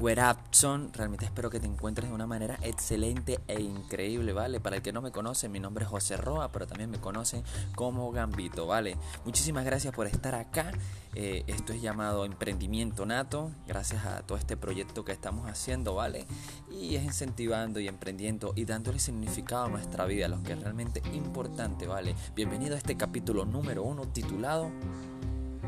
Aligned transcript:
What 0.00 0.16
up, 0.16 0.38
son? 0.50 0.90
Realmente 0.94 1.26
espero 1.26 1.50
que 1.50 1.60
te 1.60 1.66
encuentres 1.66 2.08
de 2.08 2.14
una 2.14 2.26
manera 2.26 2.58
excelente 2.62 3.38
e 3.46 3.60
increíble, 3.60 4.32
¿vale? 4.32 4.58
Para 4.58 4.76
el 4.76 4.82
que 4.82 4.94
no 4.94 5.02
me 5.02 5.10
conoce, 5.10 5.50
mi 5.50 5.60
nombre 5.60 5.84
es 5.84 5.90
José 5.90 6.16
Roa, 6.16 6.50
pero 6.50 6.66
también 6.66 6.88
me 6.88 6.98
conocen 6.98 7.44
como 7.74 8.10
Gambito, 8.10 8.66
¿vale? 8.66 8.96
Muchísimas 9.26 9.62
gracias 9.62 9.94
por 9.94 10.06
estar 10.06 10.34
acá. 10.34 10.72
Eh, 11.14 11.44
esto 11.48 11.74
es 11.74 11.82
llamado 11.82 12.24
Emprendimiento 12.24 13.04
Nato, 13.04 13.50
gracias 13.66 14.06
a 14.06 14.22
todo 14.22 14.38
este 14.38 14.56
proyecto 14.56 15.04
que 15.04 15.12
estamos 15.12 15.46
haciendo, 15.50 15.94
¿vale? 15.94 16.24
Y 16.70 16.94
es 16.94 17.04
incentivando 17.04 17.78
y 17.78 17.86
emprendiendo 17.86 18.54
y 18.56 18.64
dándole 18.64 19.00
significado 19.00 19.64
a 19.64 19.68
nuestra 19.68 20.06
vida, 20.06 20.28
lo 20.28 20.42
que 20.42 20.54
es 20.54 20.60
realmente 20.62 21.02
importante, 21.12 21.86
¿vale? 21.86 22.14
Bienvenido 22.34 22.74
a 22.74 22.78
este 22.78 22.96
capítulo 22.96 23.44
número 23.44 23.82
uno 23.82 24.08
titulado 24.08 24.70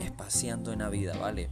espaciando 0.02 0.73
en 0.73 0.80
la 0.80 0.88
vida, 0.88 1.16
¿vale? 1.19 1.48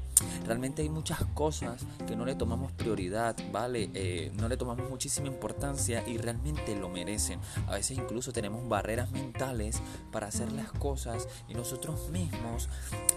Realmente 0.47 0.83
hay 0.83 0.89
muchas 0.89 1.25
cosas 1.35 1.87
que 2.07 2.17
no 2.17 2.25
le 2.25 2.35
tomamos 2.35 2.73
prioridad, 2.73 3.37
¿vale? 3.53 3.91
Eh, 3.95 4.33
no 4.35 4.49
le 4.49 4.57
tomamos 4.57 4.89
muchísima 4.91 5.29
importancia 5.29 6.07
y 6.07 6.19
realmente 6.19 6.77
lo 6.77 6.89
merecen. 6.89 7.41
A 7.67 7.73
veces 7.73 7.99
incluso 7.99 8.33
tenemos 8.33 8.69
barreras 8.69 9.11
mentales 9.11 9.81
para 10.13 10.29
hacer 10.29 10.53
las 10.53 10.71
cosas 10.73 11.29
y 11.49 11.55
nosotros 11.55 12.11
mismos 12.11 12.69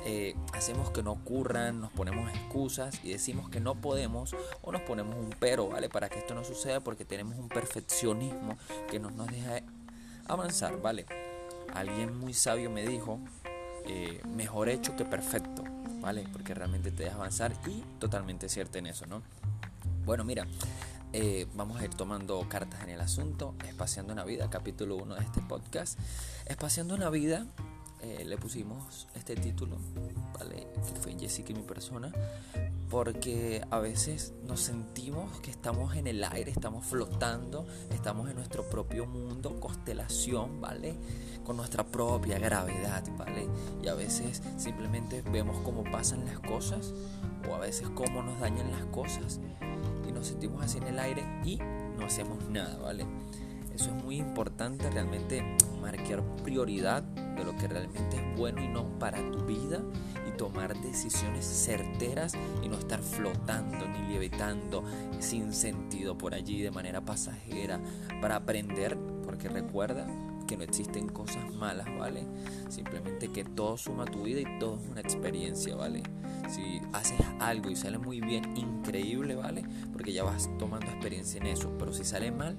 eh, 0.05 0.35
hacemos 0.53 0.91
que 0.91 1.03
no 1.03 1.11
ocurran, 1.11 1.81
nos 1.81 1.91
ponemos 1.91 2.29
excusas 2.29 2.99
y 3.03 3.11
decimos 3.11 3.49
que 3.49 3.59
no 3.59 3.75
podemos 3.75 4.35
o 4.61 4.71
nos 4.71 4.81
ponemos 4.81 5.15
un 5.15 5.33
pero, 5.39 5.69
¿vale? 5.69 5.89
Para 5.89 6.09
que 6.09 6.19
esto 6.19 6.33
no 6.33 6.43
suceda 6.43 6.79
porque 6.79 7.05
tenemos 7.05 7.37
un 7.37 7.49
perfeccionismo 7.49 8.57
que 8.89 8.99
no 8.99 9.11
nos 9.11 9.27
deja 9.27 9.61
avanzar, 10.27 10.81
¿vale? 10.81 11.05
Alguien 11.73 12.17
muy 12.17 12.33
sabio 12.33 12.69
me 12.69 12.85
dijo 12.87 13.19
eh, 13.85 14.21
mejor 14.35 14.69
hecho 14.69 14.95
que 14.95 15.05
perfecto, 15.05 15.63
¿vale? 15.99 16.25
Porque 16.31 16.53
realmente 16.53 16.91
te 16.91 17.03
deja 17.03 17.15
avanzar 17.15 17.53
y 17.67 17.83
totalmente 17.99 18.49
cierto 18.49 18.77
en 18.77 18.87
eso, 18.87 19.05
¿no? 19.05 19.21
Bueno, 20.05 20.23
mira, 20.23 20.45
eh, 21.13 21.47
vamos 21.53 21.79
a 21.79 21.85
ir 21.85 21.91
tomando 21.91 22.43
cartas 22.49 22.83
en 22.83 22.89
el 22.89 23.01
asunto, 23.01 23.53
Espaciando 23.67 24.13
una 24.13 24.23
vida, 24.23 24.49
capítulo 24.49 24.95
1 24.97 25.15
de 25.15 25.23
este 25.23 25.41
podcast. 25.41 25.99
Espaciando 26.45 26.95
una 26.95 27.09
vida, 27.09 27.45
eh, 28.03 28.25
le 28.25 28.37
pusimos 28.37 29.07
este 29.15 29.33
título, 29.35 29.77
¿vale? 30.37 30.67
Que 30.75 30.99
fue 30.99 31.17
Jessica 31.17 31.53
y 31.53 31.55
mi 31.55 31.61
persona, 31.61 32.11
porque 32.89 33.63
a 33.71 33.79
veces 33.79 34.33
nos 34.45 34.59
sentimos 34.59 35.39
que 35.39 35.49
estamos 35.49 35.95
en 35.95 36.07
el 36.07 36.21
aire, 36.21 36.51
estamos 36.51 36.85
flotando, 36.85 37.65
estamos 37.91 38.29
en 38.29 38.35
nuestro 38.35 38.69
propio 38.69 39.05
mundo, 39.05 39.57
constelación, 39.61 40.59
¿vale? 40.59 40.95
Con 41.45 41.55
nuestra 41.55 41.85
propia 41.85 42.39
gravedad, 42.39 43.05
¿vale? 43.17 43.47
Y 43.81 43.87
a 43.87 43.93
veces 43.93 44.41
simplemente 44.57 45.21
vemos 45.21 45.57
cómo 45.63 45.85
pasan 45.85 46.25
las 46.25 46.39
cosas 46.39 46.93
o 47.49 47.55
a 47.55 47.59
veces 47.59 47.87
cómo 47.95 48.21
nos 48.21 48.37
dañan 48.41 48.69
las 48.69 48.83
cosas 48.87 49.39
y 50.05 50.11
nos 50.11 50.27
sentimos 50.27 50.61
así 50.61 50.77
en 50.77 50.87
el 50.87 50.99
aire 50.99 51.23
y 51.45 51.57
no 51.97 52.05
hacemos 52.05 52.49
nada, 52.49 52.77
¿vale? 52.79 53.05
Eso 53.73 53.95
es 53.95 54.03
muy 54.03 54.17
importante, 54.17 54.89
realmente 54.89 55.43
marcar 55.81 56.23
prioridad 56.43 57.03
de 57.03 57.43
lo 57.43 57.55
que 57.55 57.67
realmente 57.67 58.17
es 58.17 58.37
bueno 58.37 58.63
y 58.63 58.67
no 58.67 58.99
para 58.99 59.19
tu 59.31 59.45
vida 59.45 59.81
tomar 60.37 60.75
decisiones 60.81 61.45
certeras 61.45 62.33
y 62.61 62.69
no 62.69 62.77
estar 62.77 63.01
flotando 63.01 63.87
ni 63.87 64.13
levitando 64.13 64.83
sin 65.19 65.53
sentido 65.53 66.17
por 66.17 66.33
allí 66.33 66.61
de 66.61 66.71
manera 66.71 67.01
pasajera 67.01 67.79
para 68.21 68.37
aprender, 68.37 68.97
porque 69.23 69.49
recuerda 69.49 70.07
que 70.47 70.57
no 70.57 70.63
existen 70.63 71.07
cosas 71.07 71.53
malas, 71.53 71.87
¿vale? 71.97 72.25
Simplemente 72.69 73.29
que 73.29 73.45
todo 73.45 73.77
suma 73.77 74.05
tu 74.05 74.23
vida 74.23 74.41
y 74.41 74.59
todo 74.59 74.79
es 74.83 74.89
una 74.89 75.01
experiencia, 75.01 75.75
¿vale? 75.75 76.03
Si 76.49 76.81
haces 76.91 77.25
algo 77.39 77.69
y 77.69 77.75
sale 77.75 77.97
muy 77.97 78.19
bien, 78.19 78.57
increíble, 78.57 79.35
¿vale? 79.35 79.63
Porque 79.93 80.11
ya 80.11 80.23
vas 80.23 80.49
tomando 80.59 80.87
experiencia 80.87 81.39
en 81.39 81.47
eso, 81.47 81.71
pero 81.79 81.93
si 81.93 82.03
sale 82.03 82.31
mal, 82.31 82.57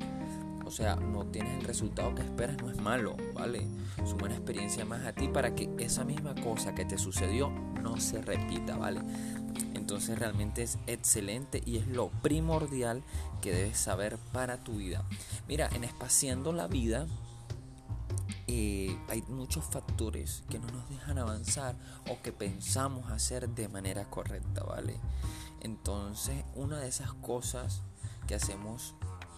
o 0.66 0.70
sea, 0.70 0.96
no 0.96 1.26
tienes 1.26 1.58
el 1.58 1.64
resultado 1.64 2.14
que 2.14 2.22
esperas, 2.22 2.56
no 2.62 2.70
es 2.70 2.80
malo, 2.80 3.16
¿vale? 3.34 3.66
Suma 4.04 4.24
una 4.24 4.34
experiencia 4.34 4.84
más 4.84 5.04
a 5.06 5.12
ti 5.12 5.28
para 5.28 5.54
que 5.54 5.70
esa 5.78 6.04
misma 6.04 6.34
cosa 6.34 6.74
que 6.74 6.84
te 6.84 6.98
sucedió 6.98 7.50
no 7.82 8.00
se 8.00 8.22
repita, 8.22 8.76
¿vale? 8.76 9.00
Entonces 9.74 10.18
realmente 10.18 10.62
es 10.62 10.78
excelente 10.86 11.62
y 11.64 11.76
es 11.76 11.86
lo 11.86 12.08
primordial 12.08 13.02
que 13.40 13.52
debes 13.52 13.78
saber 13.78 14.18
para 14.32 14.64
tu 14.64 14.76
vida. 14.76 15.04
Mira, 15.46 15.68
en 15.74 15.84
espaciando 15.84 16.52
la 16.52 16.66
vida 16.66 17.06
eh, 18.46 18.98
hay 19.08 19.22
muchos 19.28 19.64
factores 19.64 20.42
que 20.48 20.58
no 20.58 20.66
nos 20.68 20.88
dejan 20.88 21.18
avanzar 21.18 21.76
o 22.10 22.20
que 22.22 22.32
pensamos 22.32 23.10
hacer 23.10 23.48
de 23.48 23.68
manera 23.68 24.04
correcta, 24.10 24.62
¿vale? 24.64 24.98
Entonces 25.60 26.44
una 26.54 26.78
de 26.78 26.88
esas 26.88 27.12
cosas 27.14 27.82
que 28.26 28.34
hacemos 28.34 28.94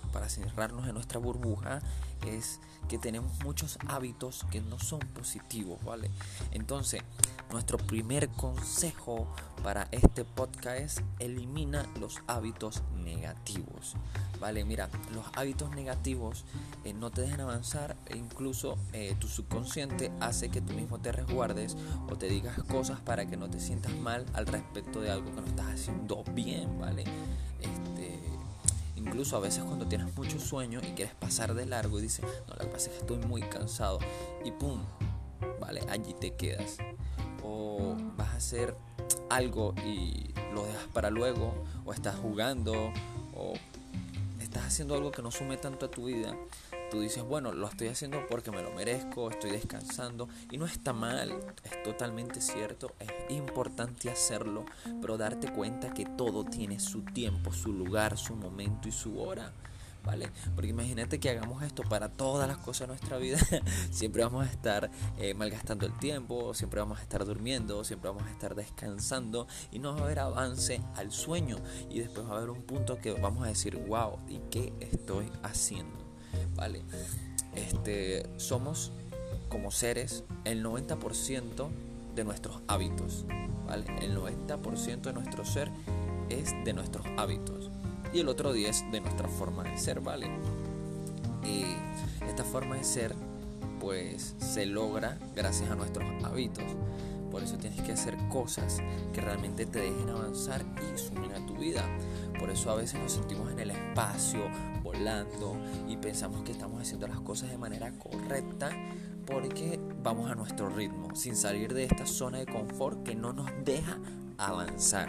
para 0.06 0.28
cerrarnos 0.28 0.86
en 0.86 0.94
nuestra 0.94 1.18
burbuja 1.18 1.80
es 2.26 2.60
que 2.88 2.98
tenemos 2.98 3.32
muchos 3.44 3.78
hábitos 3.88 4.44
que 4.50 4.60
no 4.60 4.78
son 4.78 5.00
positivos, 5.00 5.82
¿vale? 5.84 6.10
Entonces, 6.52 7.02
nuestro 7.50 7.78
primer 7.78 8.28
consejo 8.28 9.26
para 9.62 9.88
este 9.90 10.24
podcast 10.24 10.78
es 10.78 11.02
elimina 11.18 11.86
los 12.00 12.20
hábitos 12.26 12.82
negativos, 13.02 13.94
¿vale? 14.40 14.64
Mira, 14.64 14.88
los 15.14 15.24
hábitos 15.34 15.70
negativos 15.70 16.44
eh, 16.84 16.92
no 16.92 17.10
te 17.10 17.22
dejan 17.22 17.40
avanzar 17.40 17.96
e 18.06 18.16
incluso 18.16 18.78
eh, 18.92 19.16
tu 19.18 19.28
subconsciente 19.28 20.12
hace 20.20 20.48
que 20.48 20.60
tú 20.60 20.72
mismo 20.74 20.98
te 20.98 21.12
resguardes 21.12 21.76
o 22.10 22.16
te 22.16 22.28
digas 22.28 22.62
cosas 22.64 23.00
para 23.00 23.26
que 23.26 23.36
no 23.36 23.50
te 23.50 23.60
sientas 23.60 23.96
mal 23.96 24.24
al 24.34 24.46
respecto 24.46 25.00
de 25.00 25.10
algo 25.10 25.34
que 25.34 25.40
no 25.40 25.46
estás 25.46 25.66
haciendo 25.66 26.22
bien, 26.34 26.78
¿vale? 26.78 27.04
Incluso 29.16 29.38
a 29.38 29.40
veces 29.40 29.64
cuando 29.64 29.86
tienes 29.86 30.14
mucho 30.14 30.38
sueño 30.38 30.78
y 30.82 30.88
quieres 30.88 31.14
pasar 31.14 31.54
de 31.54 31.64
largo 31.64 31.98
y 31.98 32.02
dices, 32.02 32.22
no, 32.46 32.52
lo 32.52 32.58
que 32.58 32.66
pasa 32.66 32.90
es 32.90 32.92
que 32.92 32.98
estoy 32.98 33.16
muy 33.16 33.40
cansado 33.40 33.98
y 34.44 34.50
pum, 34.50 34.78
vale, 35.58 35.80
allí 35.88 36.12
te 36.12 36.34
quedas. 36.34 36.76
O 37.42 37.96
vas 38.18 38.28
a 38.28 38.36
hacer 38.36 38.76
algo 39.30 39.72
y 39.86 40.34
lo 40.52 40.66
dejas 40.66 40.88
para 40.92 41.08
luego, 41.08 41.54
o 41.86 41.94
estás 41.94 42.14
jugando, 42.16 42.92
o 43.34 43.54
estás 44.38 44.66
haciendo 44.66 44.94
algo 44.94 45.12
que 45.12 45.22
no 45.22 45.30
sume 45.30 45.56
tanto 45.56 45.86
a 45.86 45.90
tu 45.90 46.04
vida 46.04 46.36
tú 46.90 47.00
dices, 47.00 47.22
bueno, 47.22 47.52
lo 47.52 47.68
estoy 47.68 47.88
haciendo 47.88 48.26
porque 48.28 48.50
me 48.50 48.62
lo 48.62 48.70
merezco, 48.72 49.30
estoy 49.30 49.50
descansando 49.50 50.28
y 50.50 50.58
no 50.58 50.66
está 50.66 50.92
mal, 50.92 51.32
es 51.64 51.82
totalmente 51.82 52.40
cierto, 52.40 52.94
es 53.00 53.10
importante 53.30 54.10
hacerlo, 54.10 54.64
pero 55.00 55.16
darte 55.16 55.52
cuenta 55.52 55.92
que 55.92 56.04
todo 56.04 56.44
tiene 56.44 56.80
su 56.80 57.02
tiempo, 57.02 57.52
su 57.52 57.72
lugar, 57.72 58.16
su 58.16 58.34
momento 58.34 58.88
y 58.88 58.92
su 58.92 59.20
hora. 59.20 59.52
¿Vale? 60.04 60.30
Porque 60.54 60.70
imagínate 60.70 61.18
que 61.18 61.30
hagamos 61.30 61.64
esto 61.64 61.82
para 61.82 62.08
todas 62.08 62.46
las 62.46 62.58
cosas 62.58 62.82
de 62.82 62.86
nuestra 62.94 63.16
vida, 63.16 63.40
siempre 63.90 64.22
vamos 64.22 64.46
a 64.46 64.48
estar 64.48 64.88
eh, 65.18 65.34
malgastando 65.34 65.84
el 65.84 65.98
tiempo, 65.98 66.54
siempre 66.54 66.78
vamos 66.78 67.00
a 67.00 67.02
estar 67.02 67.24
durmiendo, 67.24 67.82
siempre 67.82 68.10
vamos 68.10 68.22
a 68.22 68.30
estar 68.30 68.54
descansando 68.54 69.48
y 69.72 69.80
no 69.80 69.94
va 69.94 70.02
a 70.02 70.04
haber 70.04 70.20
avance 70.20 70.80
al 70.94 71.10
sueño 71.10 71.56
y 71.90 71.98
después 71.98 72.24
va 72.24 72.34
a 72.34 72.36
haber 72.36 72.50
un 72.50 72.62
punto 72.62 72.98
que 72.98 73.14
vamos 73.14 73.44
a 73.44 73.48
decir, 73.48 73.76
wow, 73.88 74.20
¿y 74.28 74.38
qué 74.48 74.72
estoy 74.78 75.28
haciendo? 75.42 76.05
¿Vale? 76.54 76.82
Este, 77.54 78.26
somos 78.36 78.92
como 79.48 79.70
seres 79.70 80.24
el 80.44 80.64
90% 80.64 81.68
de 82.14 82.24
nuestros 82.24 82.60
hábitos, 82.66 83.24
¿vale? 83.66 83.84
El 84.00 84.16
90% 84.16 85.00
de 85.02 85.12
nuestro 85.12 85.44
ser 85.44 85.70
es 86.28 86.52
de 86.64 86.72
nuestros 86.72 87.06
hábitos 87.16 87.70
y 88.12 88.20
el 88.20 88.28
otro 88.28 88.52
10 88.52 88.90
de 88.92 89.00
nuestra 89.00 89.28
forma 89.28 89.64
de 89.64 89.78
ser, 89.78 90.00
¿vale? 90.00 90.28
Y 91.44 91.64
esta 92.26 92.44
forma 92.44 92.76
de 92.76 92.84
ser 92.84 93.14
pues 93.80 94.34
se 94.38 94.66
logra 94.66 95.18
gracias 95.34 95.70
a 95.70 95.74
nuestros 95.74 96.06
hábitos. 96.24 96.64
Por 97.30 97.42
eso 97.42 97.56
tienes 97.58 97.82
que 97.82 97.92
hacer 97.92 98.16
cosas 98.28 98.78
que 99.12 99.20
realmente 99.20 99.66
te 99.66 99.80
dejen 99.80 100.08
avanzar 100.08 100.64
y 100.78 100.98
sumen 100.98 101.32
a 101.32 101.46
tu 101.46 101.54
vida. 101.56 101.84
Por 102.38 102.50
eso 102.50 102.70
a 102.70 102.76
veces 102.76 103.00
nos 103.00 103.12
sentimos 103.12 103.52
en 103.52 103.60
el 103.60 103.70
espacio, 103.70 104.40
volando 104.98 105.56
y 105.88 105.96
pensamos 105.96 106.42
que 106.42 106.52
estamos 106.52 106.80
haciendo 106.80 107.06
las 107.06 107.20
cosas 107.20 107.50
de 107.50 107.58
manera 107.58 107.92
correcta 107.98 108.70
porque 109.26 109.80
vamos 110.02 110.30
a 110.30 110.34
nuestro 110.34 110.68
ritmo, 110.68 111.14
sin 111.14 111.34
salir 111.34 111.74
de 111.74 111.84
esta 111.84 112.06
zona 112.06 112.38
de 112.38 112.46
confort 112.46 113.02
que 113.02 113.14
no 113.14 113.32
nos 113.32 113.50
deja 113.64 113.98
avanzar. 114.38 115.08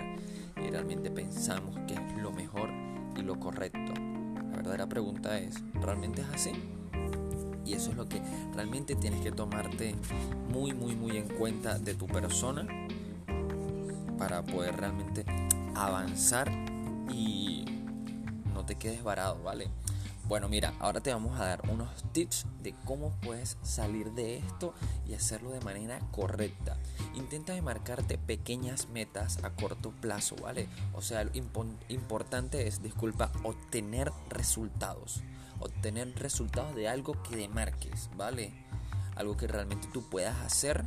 Y 0.56 0.70
realmente 0.72 1.12
pensamos 1.12 1.78
que 1.88 1.94
es 1.94 2.18
lo 2.22 2.32
mejor 2.32 2.70
y 3.16 3.22
lo 3.22 3.40
correcto. 3.40 3.94
La 4.50 4.58
verdadera 4.58 4.88
pregunta 4.88 5.38
es, 5.38 5.56
¿realmente 5.76 6.22
es 6.22 6.28
así? 6.30 6.52
Y 7.64 7.74
eso 7.74 7.92
es 7.92 7.98
lo 7.98 8.08
que 8.08 8.22
realmente 8.56 8.96
tienes 8.96 9.22
que 9.22 9.32
tomarte 9.32 9.96
muy, 10.52 10.74
muy, 10.74 10.96
muy 10.96 11.18
en 11.18 11.28
cuenta 11.28 11.78
de 11.78 11.94
tu 11.94 12.08
persona 12.08 12.66
para 14.18 14.44
poder 14.44 14.78
realmente 14.78 15.26
avanzar 15.76 16.50
y 17.12 17.57
te 18.68 18.76
quedes 18.76 19.04
varado, 19.04 19.42
¿vale? 19.42 19.72
Bueno, 20.28 20.50
mira, 20.50 20.74
ahora 20.80 21.00
te 21.00 21.14
vamos 21.14 21.40
a 21.40 21.46
dar 21.46 21.62
unos 21.70 21.90
tips 22.12 22.46
de 22.62 22.76
cómo 22.84 23.12
puedes 23.22 23.58
salir 23.64 24.12
de 24.12 24.38
esto 24.38 24.74
y 25.08 25.14
hacerlo 25.14 25.52
de 25.52 25.62
manera 25.62 26.00
correcta. 26.12 26.78
Intenta 27.16 27.54
de 27.54 27.62
marcarte 27.62 28.18
pequeñas 28.18 28.90
metas 28.90 29.42
a 29.46 29.52
corto 29.52 29.92
plazo, 30.02 30.36
¿vale? 30.36 30.68
O 30.94 31.02
sea, 31.02 31.24
lo 31.24 31.32
importante 31.34 32.68
es, 32.68 32.84
disculpa, 32.84 33.32
obtener 33.44 34.12
resultados. 34.30 35.24
Obtener 35.62 36.14
resultados 36.20 36.76
de 36.76 36.90
algo 36.90 37.24
que 37.24 37.38
demarques, 37.38 38.10
¿vale? 38.18 38.52
Algo 39.16 39.38
que 39.38 39.48
realmente 39.48 39.88
tú 39.94 40.04
puedas 40.10 40.38
hacer, 40.42 40.84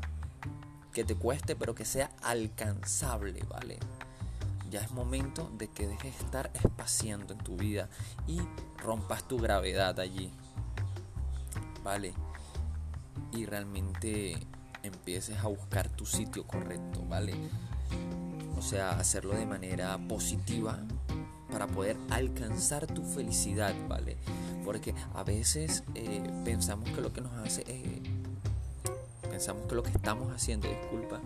que 0.93 1.03
te 1.03 1.15
cueste, 1.15 1.57
pero 1.57 1.75
que 1.75 1.87
sea 1.87 2.11
alcanzable, 2.23 3.43
¿vale? 3.49 3.79
Ya 4.71 4.81
es 4.81 4.93
momento 4.93 5.51
de 5.59 5.69
que 5.69 5.89
dejes 5.89 6.17
de 6.19 6.25
estar 6.25 6.51
espaciando 6.55 7.33
en 7.33 7.41
tu 7.41 7.57
vida 7.57 7.89
y 8.27 8.41
rompas 8.79 9.27
tu 9.27 9.39
gravedad 9.39 9.99
allí. 9.99 10.31
¿Vale? 11.83 12.15
Y 13.33 13.47
realmente 13.47 14.37
empieces 14.83 15.39
a 15.39 15.49
buscar 15.49 15.89
tu 15.89 16.07
sitio 16.07 16.47
correcto, 16.47 17.03
¿vale? 17.09 17.35
O 18.57 18.63
sea, 18.63 18.91
hacerlo 18.91 19.35
de 19.35 19.47
manera 19.47 19.99
positiva 19.99 20.79
para 21.51 21.67
poder 21.67 21.97
alcanzar 22.11 22.87
tu 22.87 23.03
felicidad, 23.03 23.75
¿vale? 23.89 24.17
Porque 24.65 24.95
a 25.15 25.25
veces 25.25 25.83
eh, 25.95 26.23
pensamos 26.45 26.89
que 26.91 27.01
lo 27.01 27.13
que 27.13 27.21
nos 27.21 27.33
hace, 27.39 27.65
eh, 27.67 28.03
pensamos 29.29 29.67
que 29.67 29.75
lo 29.75 29.83
que 29.83 29.91
estamos 29.91 30.33
haciendo, 30.33 30.69
disculpa, 30.69 31.21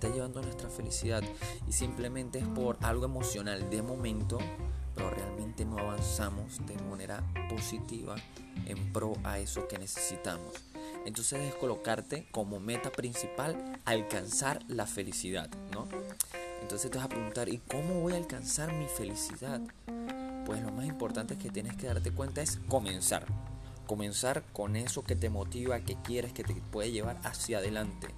está 0.00 0.14
llevando 0.14 0.40
nuestra 0.40 0.70
felicidad 0.70 1.22
y 1.68 1.72
simplemente 1.72 2.38
es 2.38 2.48
por 2.48 2.78
algo 2.80 3.04
emocional 3.04 3.68
de 3.68 3.82
momento, 3.82 4.38
pero 4.94 5.10
realmente 5.10 5.66
no 5.66 5.76
avanzamos 5.76 6.58
de 6.66 6.74
manera 6.84 7.22
positiva 7.50 8.16
en 8.64 8.94
pro 8.94 9.12
a 9.24 9.38
eso 9.38 9.68
que 9.68 9.78
necesitamos. 9.78 10.54
Entonces 11.04 11.40
es 11.40 11.54
colocarte 11.54 12.26
como 12.30 12.60
meta 12.60 12.90
principal 12.90 13.78
alcanzar 13.84 14.62
la 14.68 14.86
felicidad, 14.86 15.50
¿no? 15.70 15.86
Entonces 16.62 16.90
te 16.90 16.96
vas 16.96 17.04
a 17.04 17.10
preguntar, 17.10 17.50
¿y 17.50 17.58
cómo 17.58 18.00
voy 18.00 18.14
a 18.14 18.16
alcanzar 18.16 18.72
mi 18.72 18.86
felicidad? 18.86 19.60
Pues 20.46 20.62
lo 20.62 20.72
más 20.72 20.86
importante 20.86 21.36
que 21.36 21.50
tienes 21.50 21.76
que 21.76 21.88
darte 21.88 22.10
cuenta 22.10 22.40
es 22.40 22.58
comenzar. 22.68 23.26
Comenzar 23.86 24.44
con 24.54 24.76
eso 24.76 25.04
que 25.04 25.14
te 25.14 25.28
motiva, 25.28 25.80
que 25.80 25.96
quieres, 25.96 26.32
que 26.32 26.42
te 26.42 26.54
puede 26.54 26.90
llevar 26.90 27.20
hacia 27.22 27.58
adelante 27.58 28.08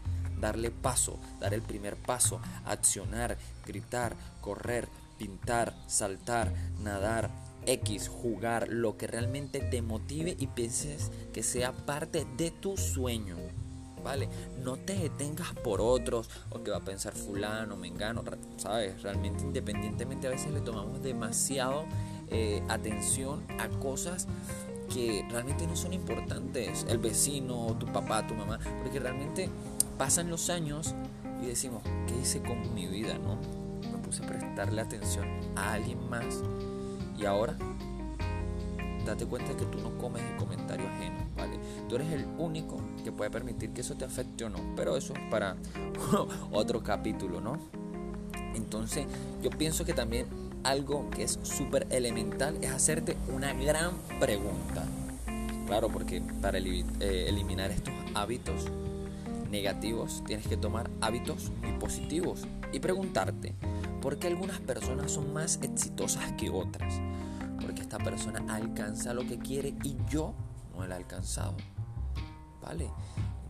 darle 0.42 0.70
paso, 0.70 1.18
dar 1.40 1.54
el 1.54 1.62
primer 1.62 1.96
paso, 1.96 2.40
accionar, 2.66 3.38
gritar, 3.64 4.14
correr, 4.42 4.88
pintar, 5.16 5.72
saltar, 5.86 6.52
nadar, 6.82 7.30
X, 7.64 8.08
jugar, 8.08 8.68
lo 8.68 8.98
que 8.98 9.06
realmente 9.06 9.60
te 9.60 9.80
motive 9.82 10.36
y 10.38 10.48
pienses 10.48 11.12
que 11.32 11.44
sea 11.44 11.72
parte 11.72 12.26
de 12.36 12.50
tu 12.50 12.76
sueño. 12.76 13.36
¿Vale? 14.02 14.28
No 14.64 14.76
te 14.76 14.94
detengas 14.94 15.52
por 15.62 15.80
otros 15.80 16.28
o 16.50 16.60
que 16.64 16.72
va 16.72 16.78
a 16.78 16.84
pensar 16.84 17.12
fulano, 17.12 17.76
mengano, 17.76 18.24
¿sabes? 18.56 19.00
Realmente 19.00 19.44
independientemente 19.44 20.26
a 20.26 20.30
veces 20.30 20.52
le 20.52 20.60
tomamos 20.60 21.04
demasiado 21.04 21.84
eh, 22.28 22.64
atención 22.68 23.44
a 23.60 23.68
cosas 23.68 24.26
que 24.92 25.24
realmente 25.30 25.66
no 25.66 25.76
son 25.76 25.92
importantes. 25.92 26.86
El 26.88 26.98
vecino, 26.98 27.76
tu 27.78 27.86
papá, 27.86 28.26
tu 28.26 28.34
mamá, 28.34 28.58
porque 28.82 29.00
realmente 29.00 29.48
pasan 30.02 30.30
los 30.30 30.50
años 30.50 30.96
y 31.40 31.46
decimos, 31.46 31.80
¿qué 32.08 32.18
hice 32.20 32.42
con 32.42 32.74
mi 32.74 32.88
vida? 32.88 33.16
¿No? 33.18 33.38
Me 33.88 33.98
puse 33.98 34.24
a 34.24 34.26
prestarle 34.26 34.80
atención 34.80 35.28
a 35.54 35.74
alguien 35.74 36.10
más 36.10 36.42
y 37.16 37.24
ahora 37.24 37.56
date 39.06 39.26
cuenta 39.26 39.56
que 39.56 39.64
tú 39.66 39.78
no 39.78 39.96
comes 39.98 40.24
el 40.24 40.36
comentario 40.38 40.88
ajeno, 40.88 41.20
¿vale? 41.36 41.56
Tú 41.88 41.94
eres 41.94 42.10
el 42.10 42.26
único 42.36 42.80
que 43.04 43.12
puede 43.12 43.30
permitir 43.30 43.70
que 43.70 43.82
eso 43.82 43.94
te 43.94 44.04
afecte 44.04 44.44
o 44.44 44.48
no, 44.50 44.58
pero 44.74 44.96
eso 44.96 45.14
es 45.14 45.20
para 45.30 45.54
otro 46.50 46.82
capítulo, 46.82 47.40
¿no? 47.40 47.60
Entonces, 48.56 49.06
yo 49.40 49.50
pienso 49.50 49.84
que 49.84 49.92
también 49.92 50.26
algo 50.64 51.08
que 51.10 51.22
es 51.22 51.38
súper 51.44 51.86
elemental 51.90 52.58
es 52.60 52.72
hacerte 52.72 53.16
una 53.32 53.52
gran 53.52 53.92
pregunta. 54.18 54.84
Claro, 55.68 55.90
porque 55.90 56.20
para 56.40 56.58
eh, 56.58 57.26
eliminar 57.28 57.70
estos 57.70 57.94
hábitos 58.14 58.66
negativos, 59.52 60.24
tienes 60.26 60.48
que 60.48 60.56
tomar 60.56 60.90
hábitos 61.02 61.52
muy 61.60 61.72
positivos 61.78 62.48
y 62.72 62.80
preguntarte, 62.80 63.54
¿por 64.00 64.18
qué 64.18 64.26
algunas 64.26 64.58
personas 64.60 65.12
son 65.12 65.32
más 65.32 65.60
exitosas 65.62 66.32
que 66.32 66.48
otras? 66.50 67.00
Porque 67.60 67.82
esta 67.82 67.98
persona 67.98 68.42
alcanza 68.52 69.14
lo 69.14 69.24
que 69.26 69.38
quiere 69.38 69.74
y 69.84 69.96
yo 70.10 70.34
no 70.72 70.86
lo 70.86 70.92
he 70.92 70.96
alcanzado. 70.96 71.54
¿Vale? 72.62 72.90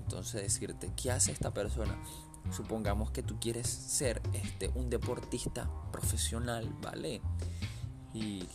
Entonces 0.02 0.42
decirte, 0.42 0.90
¿qué 0.96 1.12
hace 1.12 1.30
esta 1.30 1.54
persona? 1.54 1.96
Supongamos 2.50 3.12
que 3.12 3.22
tú 3.22 3.38
quieres 3.38 3.68
ser 3.68 4.20
este, 4.32 4.70
un 4.74 4.90
deportista 4.90 5.70
profesional, 5.92 6.68
¿vale? 6.82 7.22
Y 8.12 8.48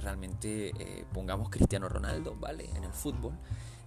realmente 0.00 0.72
eh, 0.78 1.06
pongamos 1.12 1.48
Cristiano 1.50 1.88
Ronaldo, 1.88 2.36
¿vale? 2.38 2.68
En 2.74 2.82
el 2.82 2.92
fútbol 2.92 3.38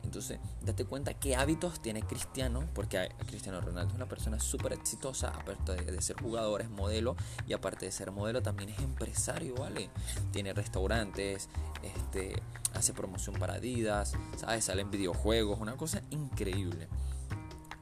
entonces, 0.07 0.39
date 0.61 0.85
cuenta 0.85 1.13
qué 1.13 1.35
hábitos 1.35 1.81
tiene 1.81 2.01
Cristiano, 2.01 2.63
porque 2.73 3.09
Cristiano 3.27 3.59
Ronaldo 3.59 3.89
es 3.89 3.95
una 3.97 4.07
persona 4.07 4.39
súper 4.39 4.71
exitosa, 4.71 5.27
aparte 5.27 5.75
de, 5.75 6.01
ser 6.01 6.15
jugador, 6.21 6.61
es 6.61 6.69
modelo, 6.69 7.17
y 7.45 7.51
aparte 7.51 7.85
de 7.85 7.91
ser 7.91 8.11
modelo, 8.11 8.41
también 8.41 8.69
es 8.69 8.79
empresario, 8.79 9.55
¿vale? 9.55 9.89
Tiene 10.31 10.53
restaurantes, 10.53 11.49
este, 11.83 12.41
hace 12.73 12.93
promoción 12.93 13.35
para 13.35 13.55
Adidas, 13.55 14.13
¿sabes? 14.37 14.63
Sale 14.63 14.83
en 14.83 14.91
videojuegos, 14.91 15.59
una 15.59 15.75
cosa 15.75 16.01
increíble. 16.09 16.87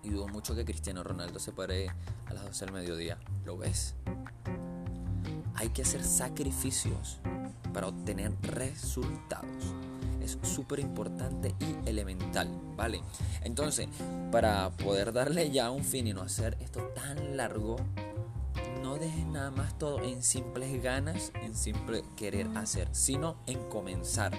Y 0.01 0.09
dudo 0.09 0.27
mucho 0.27 0.55
que 0.55 0.65
Cristiano 0.65 1.03
Ronaldo 1.03 1.39
se 1.39 1.51
pare 1.51 1.89
a 2.25 2.33
las 2.33 2.43
12 2.43 2.65
del 2.65 2.73
mediodía. 2.73 3.19
¿Lo 3.45 3.55
ves? 3.55 3.93
Hay 5.53 5.69
que 5.69 5.83
hacer 5.83 6.03
sacrificios 6.03 7.19
para 7.71 7.87
obtener 7.87 8.31
resultados 8.41 9.75
es 10.25 10.37
súper 10.41 10.79
importante 10.79 11.55
y 11.59 11.89
elemental, 11.89 12.49
¿vale? 12.75 13.01
Entonces, 13.43 13.87
para 14.31 14.71
poder 14.71 15.13
darle 15.13 15.51
ya 15.51 15.71
un 15.71 15.83
fin 15.83 16.07
y 16.07 16.13
no 16.13 16.21
hacer 16.21 16.57
esto 16.59 16.81
tan 16.95 17.37
largo, 17.37 17.77
no 18.81 18.97
dejes 18.97 19.25
nada 19.25 19.51
más 19.51 19.77
todo 19.77 20.01
en 20.03 20.21
simples 20.21 20.81
ganas, 20.83 21.31
en 21.41 21.55
simple 21.55 22.03
querer 22.15 22.47
hacer, 22.55 22.89
sino 22.91 23.37
en 23.47 23.59
comenzar, 23.69 24.33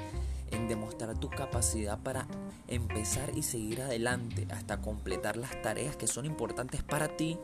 en 0.51 0.69
demostrar 0.69 1.19
tu 1.19 1.31
capacidad 1.31 1.99
para 1.99 2.27
empezar 2.69 3.37
y 3.37 3.43
seguir 3.43 3.83
adelante 3.83 4.47
hasta 4.51 4.81
completar 4.81 5.37
las 5.37 5.61
tareas 5.63 5.97
que 5.97 6.07
son 6.07 6.27
importantes 6.27 6.83
para 6.83 7.17
ti 7.17 7.39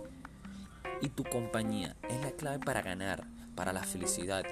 y 1.00 1.09
tu 1.09 1.25
compañía. 1.25 1.97
Es 2.09 2.21
la 2.23 2.33
clave 2.33 2.59
para 2.61 2.83
ganar, 2.83 3.26
para 3.55 3.73
la 3.73 3.83
felicidad 3.83 4.45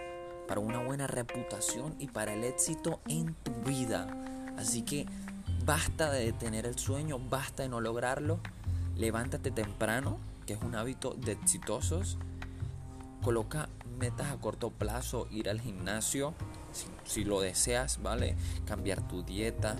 para 0.50 0.62
una 0.62 0.82
buena 0.82 1.06
reputación 1.06 1.94
y 2.00 2.08
para 2.08 2.34
el 2.34 2.42
éxito 2.42 2.98
en 3.06 3.34
tu 3.34 3.52
vida. 3.64 4.08
Así 4.58 4.82
que 4.82 5.06
basta 5.64 6.10
de 6.10 6.32
tener 6.32 6.66
el 6.66 6.76
sueño, 6.76 7.20
basta 7.20 7.62
de 7.62 7.68
no 7.68 7.80
lograrlo. 7.80 8.40
Levántate 8.96 9.52
temprano, 9.52 10.18
que 10.46 10.54
es 10.54 10.60
un 10.60 10.74
hábito 10.74 11.14
de 11.14 11.30
exitosos. 11.30 12.18
Coloca 13.22 13.68
metas 13.96 14.32
a 14.32 14.38
corto 14.38 14.70
plazo, 14.70 15.28
ir 15.30 15.48
al 15.48 15.60
gimnasio, 15.60 16.34
si, 17.04 17.22
lo 17.22 17.40
deseas, 17.40 18.02
¿vale? 18.02 18.34
Cambiar 18.64 19.06
tu 19.06 19.22
dieta, 19.22 19.76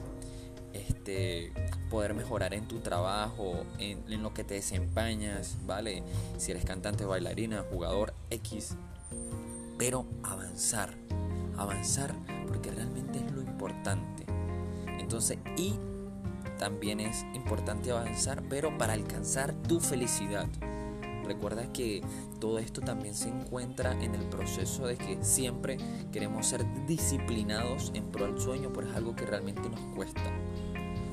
este, 0.72 1.52
poder 1.90 2.14
mejorar 2.14 2.54
en 2.54 2.68
tu 2.68 2.78
trabajo, 2.78 3.64
en, 3.80 4.04
en, 4.08 4.22
lo 4.22 4.32
que 4.32 4.44
te 4.44 4.54
desempeñas, 4.54 5.56
¿vale? 5.66 6.04
Si 6.38 6.52
eres 6.52 6.64
cantante, 6.64 7.04
bailarina, 7.04 7.64
jugador 7.72 8.14
X, 8.30 8.76
pero 9.80 10.04
avanzar, 10.22 10.90
avanzar 11.56 12.14
porque 12.46 12.70
realmente 12.70 13.18
es 13.18 13.32
lo 13.32 13.40
importante. 13.40 14.26
Entonces, 14.99 15.38
y 15.56 15.72
también 16.58 17.00
es 17.00 17.25
importante 17.32 17.90
avanzar, 17.90 18.42
pero 18.50 18.76
para 18.76 18.92
alcanzar 18.92 19.54
tu 19.54 19.80
felicidad. 19.80 20.46
Recuerda 21.25 21.72
que 21.72 22.02
todo 22.38 22.58
esto 22.58 22.82
también 22.82 23.14
se 23.14 23.30
encuentra 23.30 23.92
en 24.04 24.14
el 24.14 24.26
proceso 24.26 24.87
de 24.87 24.99
que 24.99 25.25
siempre 25.25 25.78
queremos 26.12 26.46
ser 26.46 26.62
disciplinados 26.87 27.90
en 27.94 28.04
pro 28.04 28.26
del 28.26 28.38
sueño, 28.38 28.70
pero 28.75 28.87
es 28.87 28.94
algo 28.94 29.16
que 29.16 29.25
realmente 29.25 29.66
nos 29.70 29.80
cuesta. 29.96 30.30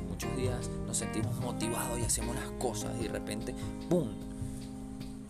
Muchos 0.09 0.35
días 0.35 0.69
nos 0.85 0.97
sentimos 0.97 1.39
motivados 1.39 1.97
y 1.99 2.03
hacemos 2.03 2.35
las 2.35 2.51
cosas 2.59 2.91
y 2.99 3.03
de 3.03 3.13
repente, 3.13 3.55
¡pum! 3.89 4.26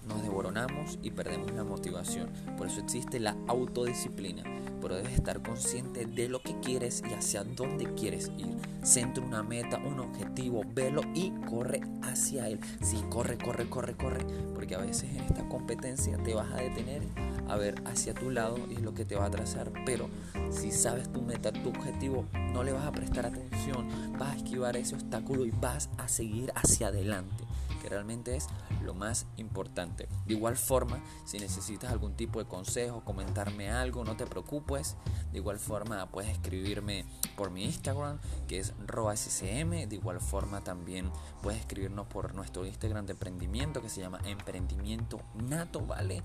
Nos 0.07 0.21
devoronamos 0.21 0.99
y 1.01 1.11
perdemos 1.11 1.51
la 1.51 1.63
motivación. 1.63 2.29
Por 2.57 2.67
eso 2.67 2.79
existe 2.79 3.19
la 3.19 3.35
autodisciplina. 3.47 4.43
Pero 4.81 4.95
debes 4.95 5.13
estar 5.13 5.41
consciente 5.41 6.05
de 6.05 6.29
lo 6.29 6.41
que 6.41 6.59
quieres 6.59 7.01
y 7.09 7.13
hacia 7.13 7.43
dónde 7.43 7.93
quieres 7.95 8.31
ir. 8.37 8.55
Centra 8.83 9.23
una 9.23 9.43
meta, 9.43 9.77
un 9.77 9.99
objetivo, 9.99 10.63
velo 10.73 11.01
y 11.13 11.31
corre 11.49 11.81
hacia 12.03 12.47
él. 12.47 12.59
Sí, 12.81 13.03
corre, 13.09 13.37
corre, 13.37 13.67
corre, 13.67 13.95
corre. 13.95 14.23
Porque 14.53 14.75
a 14.75 14.79
veces 14.79 15.09
en 15.15 15.21
esta 15.21 15.47
competencia 15.49 16.17
te 16.17 16.33
vas 16.33 16.51
a 16.51 16.57
detener 16.57 17.01
a 17.49 17.55
ver 17.55 17.75
hacia 17.85 18.13
tu 18.13 18.29
lado 18.29 18.57
y 18.69 18.75
es 18.75 18.81
lo 18.81 18.93
que 18.93 19.05
te 19.05 19.15
va 19.15 19.25
a 19.25 19.31
trazar. 19.31 19.71
Pero 19.85 20.09
si 20.51 20.71
sabes 20.71 21.11
tu 21.11 21.21
meta, 21.21 21.51
tu 21.51 21.69
objetivo, 21.69 22.25
no 22.53 22.63
le 22.63 22.71
vas 22.71 22.85
a 22.85 22.91
prestar 22.91 23.25
atención, 23.25 23.87
vas 24.17 24.33
a 24.33 24.37
esquivar 24.37 24.77
ese 24.77 24.95
obstáculo 24.95 25.45
y 25.45 25.51
vas 25.51 25.89
a 25.97 26.07
seguir 26.07 26.51
hacia 26.55 26.87
adelante 26.87 27.46
realmente 27.89 28.35
es 28.35 28.47
lo 28.83 28.93
más 28.93 29.25
importante. 29.37 30.07
De 30.25 30.33
igual 30.33 30.57
forma, 30.57 31.01
si 31.25 31.39
necesitas 31.39 31.91
algún 31.91 32.15
tipo 32.15 32.39
de 32.39 32.45
consejo, 32.45 33.03
comentarme 33.03 33.69
algo, 33.69 34.03
no 34.03 34.15
te 34.15 34.25
preocupes. 34.25 34.95
De 35.31 35.39
igual 35.39 35.59
forma, 35.59 36.09
puedes 36.11 36.31
escribirme 36.31 37.05
por 37.35 37.51
mi 37.51 37.65
Instagram, 37.65 38.19
que 38.47 38.59
es 38.59 38.73
roaccm. 38.85 39.87
De 39.87 39.95
igual 39.95 40.19
forma, 40.21 40.63
también 40.63 41.11
puedes 41.41 41.59
escribirnos 41.59 42.07
por 42.07 42.33
nuestro 42.33 42.65
Instagram 42.65 43.05
de 43.05 43.13
emprendimiento, 43.13 43.81
que 43.81 43.89
se 43.89 44.01
llama 44.01 44.19
Emprendimiento 44.25 45.19
Nato, 45.35 45.81
¿vale? 45.85 46.23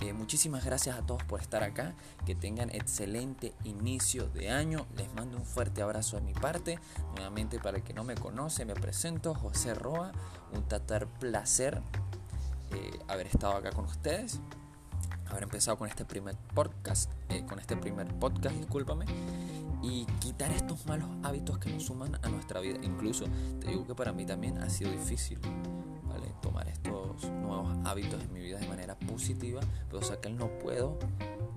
Eh, 0.00 0.14
muchísimas 0.14 0.64
gracias 0.64 0.96
a 0.98 1.02
todos 1.02 1.22
por 1.24 1.40
estar 1.40 1.62
acá. 1.62 1.94
Que 2.24 2.34
tengan 2.34 2.70
excelente 2.70 3.54
inicio 3.64 4.28
de 4.28 4.50
año. 4.50 4.86
Les 4.96 5.12
mando 5.14 5.36
un 5.36 5.44
fuerte 5.44 5.82
abrazo 5.82 6.16
de 6.16 6.22
mi 6.22 6.32
parte. 6.32 6.78
Nuevamente, 7.16 7.58
para 7.58 7.78
el 7.78 7.82
que 7.82 7.92
no 7.92 8.02
me 8.02 8.14
conoce, 8.14 8.64
me 8.64 8.74
presento 8.74 9.34
José 9.34 9.74
Roa. 9.74 10.12
Un 10.52 10.62
tatar 10.62 11.06
placer 11.06 11.82
eh, 12.70 12.98
haber 13.08 13.26
estado 13.26 13.54
acá 13.54 13.72
con 13.72 13.84
ustedes. 13.84 14.40
Haber 15.28 15.42
empezado 15.42 15.76
con 15.76 15.88
este 15.88 16.06
primer 16.06 16.36
podcast. 16.54 17.12
Eh, 17.28 17.44
con 17.46 17.58
este 17.58 17.76
primer 17.76 18.08
podcast, 18.18 18.56
discúlpame. 18.56 19.04
Y 19.82 20.06
quitar 20.18 20.50
estos 20.50 20.86
malos 20.86 21.08
hábitos 21.22 21.58
que 21.58 21.70
nos 21.72 21.84
suman 21.84 22.18
a 22.22 22.28
nuestra 22.30 22.60
vida. 22.60 22.78
Incluso 22.82 23.26
te 23.60 23.68
digo 23.68 23.86
que 23.86 23.94
para 23.94 24.12
mí 24.12 24.24
también 24.24 24.58
ha 24.58 24.70
sido 24.70 24.90
difícil 24.90 25.38
tomar 26.40 26.68
estos 26.68 27.24
nuevos 27.24 27.76
hábitos 27.84 28.22
en 28.22 28.32
mi 28.32 28.40
vida 28.40 28.58
de 28.58 28.68
manera 28.68 28.98
positiva, 28.98 29.60
pero 29.88 30.02
sacar 30.02 30.32
no 30.32 30.48
puedo 30.58 30.98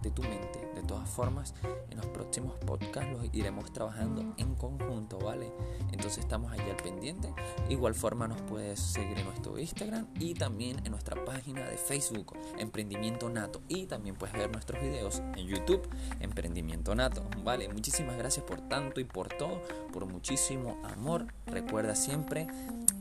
de 0.04 0.12
tu 0.12 0.22
mente. 0.22 0.60
De 0.76 0.82
todas 0.84 1.10
formas, 1.10 1.56
en 1.90 1.98
los 1.98 2.06
próximos 2.08 2.58
podcasts 2.60 3.12
los 3.12 3.34
iremos 3.34 3.72
trabajando 3.72 4.34
en 4.38 4.54
conjunto, 4.56 5.18
¿vale? 5.18 5.52
Entonces 5.92 6.20
estamos 6.20 6.52
allí 6.52 6.70
al 6.70 6.76
pendiente. 6.76 7.34
Igual 7.70 7.96
forma 7.96 8.28
nos 8.28 8.42
puedes 8.42 8.80
seguir 8.80 9.18
en 9.18 9.26
nuestro 9.26 9.58
Instagram 9.58 10.08
y 10.20 10.34
también 10.34 10.82
en 10.84 10.92
nuestra 10.92 11.24
página 11.24 11.64
de 11.64 11.78
Facebook, 11.78 12.36
Emprendimiento 12.58 13.30
Nato. 13.30 13.62
Y 13.70 13.86
también 13.86 14.16
puedes 14.16 14.36
ver 14.36 14.52
nuestros 14.52 14.82
videos 14.82 15.22
en 15.38 15.48
YouTube, 15.48 15.88
Emprendimiento 16.20 16.94
Nato, 16.96 17.24
¿vale? 17.44 17.70
Muchísimas 17.70 18.18
gracias 18.18 18.46
por 18.46 18.60
tanto 18.62 19.00
y 19.00 19.06
por 19.06 19.30
todo, 19.30 19.62
por 19.94 20.06
muchísimo 20.06 20.78
amor. 20.84 21.28
Recuerda 21.46 21.96
siempre 21.96 22.48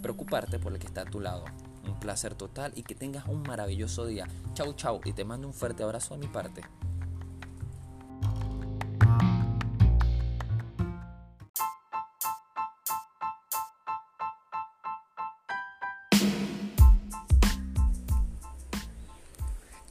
preocuparte 0.02 0.58
por 0.58 0.72
el 0.72 0.78
que 0.78 0.86
está 0.86 1.02
a 1.02 1.06
tu 1.06 1.20
lado. 1.20 1.44
Un 1.84 1.98
placer 1.98 2.34
total 2.34 2.72
y 2.74 2.82
que 2.82 2.94
tengas 2.94 3.26
un 3.26 3.42
maravilloso 3.42 4.04
día. 4.06 4.26
Chau, 4.54 4.74
chau 4.74 5.00
y 5.04 5.12
te 5.12 5.24
mando 5.24 5.46
un 5.46 5.54
fuerte 5.54 5.82
abrazo 5.82 6.14
de 6.14 6.20
mi 6.20 6.28
parte. 6.28 6.62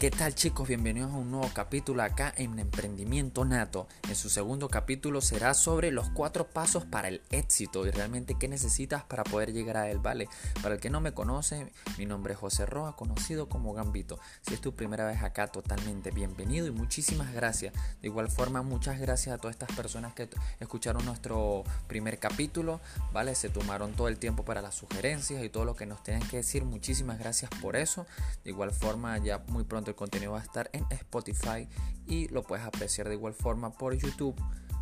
¿Qué 0.02 0.10
tal 0.10 0.34
chicos? 0.34 0.68
Bienvenidos 0.68 1.12
a 1.12 1.18
un 1.18 1.30
nuevo 1.30 1.48
capítulo 1.54 2.02
acá 2.02 2.34
en 2.36 2.58
Emprendimiento 2.58 3.46
Nato. 3.46 3.88
En 4.10 4.16
su 4.16 4.32
segundo 4.32 4.68
capítulo 4.68 5.22
será 5.22 5.54
sobre 5.54 5.92
los 5.92 6.10
cuatro 6.10 6.48
pasos 6.48 6.86
para 6.86 7.08
el 7.08 7.22
éxito 7.30 7.86
y 7.86 7.92
realmente 7.92 8.34
qué 8.34 8.48
necesitas 8.48 9.04
para 9.04 9.24
poder 9.24 9.54
llegar 9.54 9.78
a 9.78 9.92
él, 9.92 10.00
¿vale? 10.00 10.28
Para 10.64 10.74
el 10.74 10.82
que 10.82 10.90
no 10.90 11.02
me 11.02 11.14
conoce, 11.14 11.72
mi 12.00 12.08
nombre 12.08 12.34
es 12.34 12.40
José 12.40 12.66
Roa, 12.66 12.96
conocido 12.96 13.48
como 13.48 13.76
Gambito. 13.76 14.20
Si 14.42 14.56
es 14.56 14.60
tu 14.60 14.74
primera 14.74 15.06
vez 15.06 15.22
acá, 15.22 15.50
totalmente 15.50 16.10
bienvenido 16.10 16.66
y 16.66 16.72
muchísimas 16.72 17.32
gracias. 17.32 17.72
De 18.02 18.08
igual 18.08 18.28
forma, 18.28 18.64
muchas 18.64 19.00
gracias 19.00 19.36
a 19.36 19.38
todas 19.38 19.54
estas 19.54 19.72
personas 19.76 20.16
que 20.16 20.28
escucharon 20.60 21.06
nuestro 21.06 21.64
primer 21.86 22.18
capítulo, 22.18 22.82
¿vale? 23.14 23.36
Se 23.36 23.50
tomaron 23.50 23.94
todo 23.94 24.08
el 24.08 24.18
tiempo 24.18 24.44
para 24.46 24.64
las 24.64 24.74
sugerencias 24.74 25.44
y 25.44 25.50
todo 25.50 25.64
lo 25.64 25.76
que 25.76 25.86
nos 25.86 26.02
tenían 26.02 26.28
que 26.28 26.38
decir. 26.38 26.66
Muchísimas 26.66 27.20
gracias 27.20 27.52
por 27.62 27.76
eso. 27.76 28.08
De 28.44 28.50
igual 28.50 28.72
forma, 28.72 29.16
ya 29.20 29.44
muy 29.50 29.64
pronto 29.64 29.91
el 29.92 29.96
contenido 29.96 30.34
va 30.34 30.40
a 30.40 30.44
estar 30.44 30.70
en 30.74 30.86
Spotify 30.90 31.68
y 32.08 32.28
lo 32.30 32.44
puedes 32.44 32.66
apreciar 32.66 33.08
de 33.08 33.16
igual 33.16 33.34
forma 33.34 33.72
por 33.72 33.94
YouTube 33.94 34.36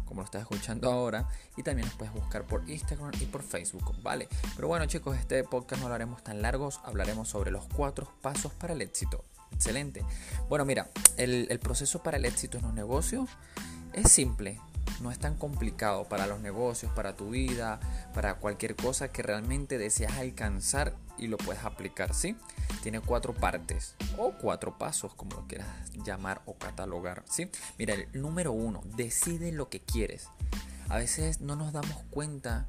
como 0.09 0.21
lo 0.21 0.25
estás 0.25 0.41
escuchando 0.41 0.91
ahora 0.91 1.29
y 1.55 1.61
también 1.61 1.87
nos 1.87 1.95
puedes 1.95 2.13
buscar 2.13 2.43
por 2.43 2.67
Instagram 2.67 3.11
y 3.21 3.25
por 3.25 3.43
Facebook, 3.43 3.95
¿vale? 4.01 4.27
Pero 4.55 4.67
bueno 4.67 4.87
chicos, 4.87 5.15
este 5.15 5.43
podcast 5.43 5.83
no 5.83 5.87
lo 5.87 5.93
haremos 5.93 6.23
tan 6.23 6.41
largos, 6.41 6.81
hablaremos 6.83 7.29
sobre 7.29 7.51
los 7.51 7.65
cuatro 7.67 8.11
pasos 8.21 8.51
para 8.53 8.73
el 8.73 8.81
éxito. 8.81 9.23
Excelente. 9.51 10.03
Bueno, 10.49 10.65
mira, 10.65 10.89
el, 11.17 11.47
el 11.51 11.59
proceso 11.59 12.01
para 12.01 12.17
el 12.17 12.25
éxito 12.25 12.57
en 12.57 12.63
los 12.63 12.73
negocios 12.73 13.29
es 13.93 14.11
simple, 14.11 14.59
no 14.99 15.11
es 15.11 15.19
tan 15.19 15.35
complicado 15.35 16.05
para 16.05 16.25
los 16.25 16.39
negocios, 16.39 16.91
para 16.93 17.15
tu 17.15 17.29
vida, 17.29 17.79
para 18.13 18.35
cualquier 18.35 18.75
cosa 18.75 19.11
que 19.11 19.21
realmente 19.21 19.77
deseas 19.77 20.13
alcanzar 20.17 20.95
y 21.19 21.27
lo 21.27 21.37
puedes 21.37 21.63
aplicar, 21.63 22.13
¿sí? 22.13 22.35
Tiene 22.81 23.01
cuatro 23.01 23.33
partes 23.33 23.95
o 24.17 24.31
cuatro 24.31 24.77
pasos, 24.77 25.13
como 25.13 25.35
lo 25.35 25.47
quieras 25.47 25.67
llamar 26.03 26.41
o 26.45 26.57
catalogar, 26.57 27.23
¿sí? 27.29 27.49
Mira, 27.77 27.93
el 27.93 28.07
número 28.13 28.51
uno, 28.51 28.81
decide 28.95 29.51
lo 29.51 29.69
que 29.69 29.81
quieres. 29.81 30.27
A 30.89 30.97
veces 30.97 31.41
no 31.41 31.55
nos 31.55 31.73
damos 31.73 31.97
cuenta 32.09 32.67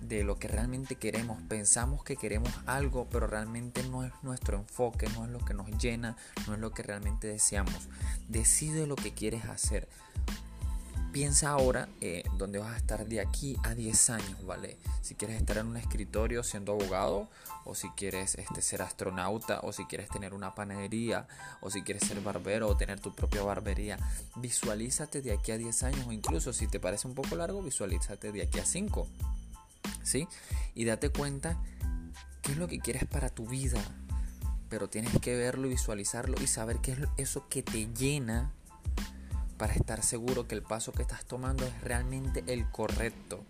de 0.00 0.24
lo 0.24 0.38
que 0.38 0.48
realmente 0.48 0.96
queremos. 0.96 1.40
Pensamos 1.42 2.04
que 2.04 2.16
queremos 2.16 2.52
algo, 2.66 3.08
pero 3.10 3.26
realmente 3.26 3.82
no 3.84 4.04
es 4.04 4.12
nuestro 4.22 4.58
enfoque, 4.58 5.08
no 5.14 5.24
es 5.24 5.30
lo 5.30 5.38
que 5.44 5.54
nos 5.54 5.68
llena, 5.78 6.16
no 6.46 6.54
es 6.54 6.60
lo 6.60 6.72
que 6.72 6.82
realmente 6.82 7.26
deseamos. 7.26 7.88
Decide 8.28 8.86
lo 8.86 8.96
que 8.96 9.12
quieres 9.12 9.44
hacer. 9.44 9.88
Piensa 11.12 11.50
ahora 11.50 11.88
eh, 12.00 12.22
dónde 12.38 12.60
vas 12.60 12.72
a 12.72 12.76
estar 12.76 13.04
de 13.04 13.20
aquí 13.20 13.56
a 13.64 13.74
10 13.74 14.10
años, 14.10 14.46
¿vale? 14.46 14.76
Si 15.02 15.16
quieres 15.16 15.40
estar 15.40 15.58
en 15.58 15.66
un 15.66 15.76
escritorio 15.76 16.44
siendo 16.44 16.72
abogado, 16.72 17.28
o 17.64 17.74
si 17.74 17.88
quieres 17.90 18.36
este, 18.36 18.62
ser 18.62 18.80
astronauta, 18.82 19.58
o 19.64 19.72
si 19.72 19.86
quieres 19.86 20.08
tener 20.08 20.34
una 20.34 20.54
panadería, 20.54 21.26
o 21.60 21.70
si 21.70 21.82
quieres 21.82 22.06
ser 22.06 22.20
barbero 22.20 22.68
o 22.68 22.76
tener 22.76 23.00
tu 23.00 23.12
propia 23.12 23.42
barbería. 23.42 23.98
Visualízate 24.36 25.20
de 25.20 25.32
aquí 25.32 25.50
a 25.50 25.58
10 25.58 25.82
años, 25.82 26.06
o 26.06 26.12
incluso 26.12 26.52
si 26.52 26.68
te 26.68 26.78
parece 26.78 27.08
un 27.08 27.14
poco 27.16 27.34
largo, 27.34 27.60
visualízate 27.60 28.30
de 28.30 28.42
aquí 28.42 28.60
a 28.60 28.64
5. 28.64 29.08
¿Sí? 30.04 30.28
Y 30.76 30.84
date 30.84 31.10
cuenta 31.10 31.60
qué 32.42 32.52
es 32.52 32.58
lo 32.58 32.68
que 32.68 32.78
quieres 32.78 33.04
para 33.06 33.30
tu 33.30 33.48
vida. 33.48 33.82
Pero 34.68 34.88
tienes 34.88 35.18
que 35.18 35.36
verlo 35.36 35.66
visualizarlo 35.66 36.40
y 36.40 36.46
saber 36.46 36.78
qué 36.78 36.92
es 36.92 36.98
eso 37.16 37.48
que 37.48 37.64
te 37.64 37.88
llena 37.92 38.52
para 39.60 39.74
estar 39.74 40.02
seguro 40.02 40.48
que 40.48 40.54
el 40.54 40.62
paso 40.62 40.90
que 40.90 41.02
estás 41.02 41.26
tomando 41.26 41.66
es 41.66 41.80
realmente 41.82 42.42
el 42.46 42.70
correcto. 42.70 43.44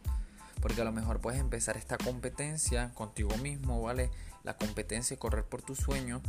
Porque 0.60 0.80
a 0.80 0.84
lo 0.84 0.90
mejor 0.90 1.20
puedes 1.20 1.38
empezar 1.38 1.76
esta 1.76 1.96
competencia 1.98 2.92
contigo 2.94 3.36
mismo, 3.36 3.80
¿vale? 3.80 4.10
La 4.42 4.56
competencia 4.56 5.14
de 5.14 5.20
correr 5.20 5.44
por 5.44 5.62
tu 5.62 5.76
sueño. 5.76 6.20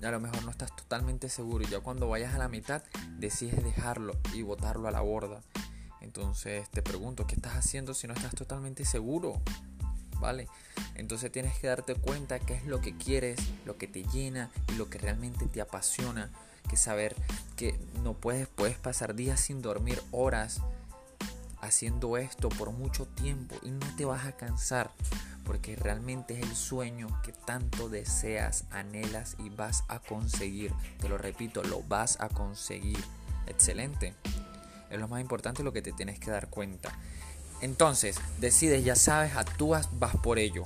Y 0.00 0.04
a 0.04 0.10
lo 0.10 0.18
mejor 0.18 0.42
no 0.44 0.50
estás 0.50 0.74
totalmente 0.74 1.28
seguro. 1.28 1.62
Y 1.62 1.70
ya 1.70 1.78
cuando 1.78 2.08
vayas 2.08 2.34
a 2.34 2.38
la 2.38 2.48
mitad, 2.48 2.82
decides 3.16 3.62
dejarlo 3.62 4.18
y 4.34 4.42
botarlo 4.42 4.88
a 4.88 4.90
la 4.90 5.02
borda. 5.02 5.40
Entonces 6.00 6.68
te 6.70 6.82
pregunto, 6.82 7.24
¿qué 7.24 7.36
estás 7.36 7.54
haciendo 7.54 7.94
si 7.94 8.08
no 8.08 8.14
estás 8.14 8.34
totalmente 8.34 8.84
seguro? 8.84 9.40
¿Vale? 10.18 10.48
Entonces 10.96 11.30
tienes 11.30 11.56
que 11.60 11.68
darte 11.68 11.94
cuenta 11.94 12.40
qué 12.40 12.54
es 12.54 12.66
lo 12.66 12.80
que 12.80 12.96
quieres, 12.96 13.38
lo 13.66 13.78
que 13.78 13.86
te 13.86 14.02
llena 14.02 14.50
y 14.72 14.72
lo 14.72 14.90
que 14.90 14.98
realmente 14.98 15.46
te 15.46 15.60
apasiona 15.60 16.32
que 16.68 16.76
saber 16.76 17.14
que 17.56 17.78
no 18.02 18.14
puedes, 18.14 18.48
puedes 18.48 18.78
pasar 18.78 19.14
días 19.14 19.40
sin 19.40 19.62
dormir, 19.62 20.02
horas 20.10 20.60
haciendo 21.60 22.16
esto 22.16 22.48
por 22.48 22.72
mucho 22.72 23.06
tiempo 23.06 23.54
y 23.62 23.70
no 23.70 23.86
te 23.96 24.04
vas 24.04 24.26
a 24.26 24.32
cansar 24.32 24.90
porque 25.44 25.76
realmente 25.76 26.34
es 26.34 26.42
el 26.42 26.54
sueño 26.54 27.08
que 27.22 27.32
tanto 27.32 27.88
deseas, 27.88 28.64
anhelas 28.70 29.36
y 29.38 29.48
vas 29.48 29.84
a 29.88 29.98
conseguir. 29.98 30.72
Te 31.00 31.08
lo 31.08 31.18
repito, 31.18 31.62
lo 31.64 31.82
vas 31.82 32.20
a 32.20 32.28
conseguir. 32.28 32.98
Excelente. 33.46 34.14
Es 34.90 35.00
lo 35.00 35.08
más 35.08 35.20
importante 35.20 35.62
lo 35.62 35.72
que 35.72 35.82
te 35.82 35.92
tienes 35.92 36.18
que 36.18 36.30
dar 36.30 36.48
cuenta. 36.48 36.96
Entonces, 37.60 38.20
decides, 38.38 38.84
ya 38.84 38.96
sabes, 38.96 39.36
actúas, 39.36 39.88
vas 39.98 40.16
por 40.16 40.38
ello. 40.38 40.64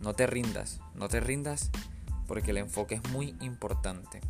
No 0.00 0.14
te 0.14 0.26
rindas, 0.26 0.80
no 0.94 1.08
te 1.08 1.20
rindas 1.20 1.70
porque 2.26 2.50
el 2.50 2.58
enfoque 2.58 2.96
es 2.96 3.10
muy 3.10 3.36
importante. 3.40 4.20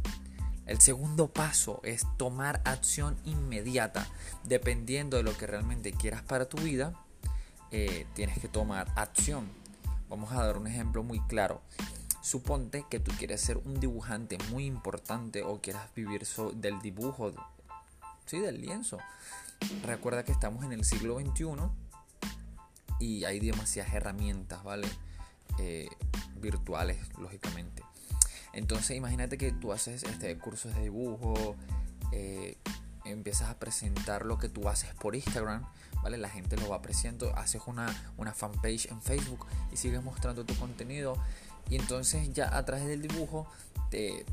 El 0.68 0.82
segundo 0.82 1.28
paso 1.28 1.80
es 1.82 2.06
tomar 2.18 2.60
acción 2.66 3.16
inmediata. 3.24 4.06
Dependiendo 4.44 5.16
de 5.16 5.22
lo 5.22 5.36
que 5.36 5.46
realmente 5.46 5.92
quieras 5.92 6.22
para 6.22 6.46
tu 6.46 6.58
vida, 6.58 6.92
eh, 7.70 8.06
tienes 8.14 8.38
que 8.38 8.48
tomar 8.48 8.92
acción. 8.94 9.48
Vamos 10.10 10.30
a 10.32 10.44
dar 10.44 10.58
un 10.58 10.66
ejemplo 10.66 11.02
muy 11.02 11.20
claro. 11.20 11.62
Suponte 12.20 12.84
que 12.90 13.00
tú 13.00 13.12
quieres 13.18 13.40
ser 13.40 13.56
un 13.56 13.80
dibujante 13.80 14.36
muy 14.50 14.66
importante 14.66 15.42
o 15.42 15.58
quieras 15.62 15.88
vivir 15.94 16.26
del 16.56 16.80
dibujo, 16.82 17.32
sí, 18.26 18.38
del 18.38 18.60
lienzo. 18.60 18.98
Recuerda 19.84 20.22
que 20.22 20.32
estamos 20.32 20.64
en 20.64 20.72
el 20.72 20.84
siglo 20.84 21.18
XXI 21.18 21.46
y 23.00 23.24
hay 23.24 23.40
demasiadas 23.40 23.94
herramientas, 23.94 24.62
¿vale? 24.62 24.86
Eh, 25.58 25.88
virtuales, 26.36 26.98
lógicamente. 27.18 27.82
Entonces 28.52 28.96
imagínate 28.96 29.38
que 29.38 29.52
tú 29.52 29.72
haces 29.72 30.02
este, 30.04 30.36
cursos 30.38 30.74
de 30.74 30.82
dibujo, 30.82 31.56
eh, 32.12 32.56
empiezas 33.04 33.50
a 33.50 33.58
presentar 33.58 34.24
lo 34.24 34.38
que 34.38 34.48
tú 34.48 34.68
haces 34.68 34.94
por 34.94 35.14
Instagram, 35.14 35.64
¿vale? 36.02 36.18
La 36.18 36.28
gente 36.28 36.56
lo 36.56 36.68
va 36.68 36.76
apreciando, 36.76 37.34
haces 37.36 37.62
una, 37.66 37.88
una 38.16 38.32
fanpage 38.32 38.86
en 38.90 39.00
Facebook 39.00 39.46
y 39.72 39.76
sigues 39.76 40.02
mostrando 40.02 40.44
tu 40.44 40.54
contenido 40.56 41.16
y 41.70 41.76
entonces 41.76 42.32
ya 42.32 42.56
a 42.56 42.64
través 42.64 42.86
del 42.86 43.02
dibujo 43.02 43.46
te 43.90 44.24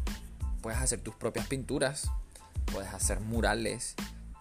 puedes 0.62 0.79
hacer 0.79 1.01
tus 1.01 1.15
propias 1.15 1.48
pinturas, 1.48 2.10
puedes 2.72 2.93
hacer 2.93 3.19
murales, 3.19 3.95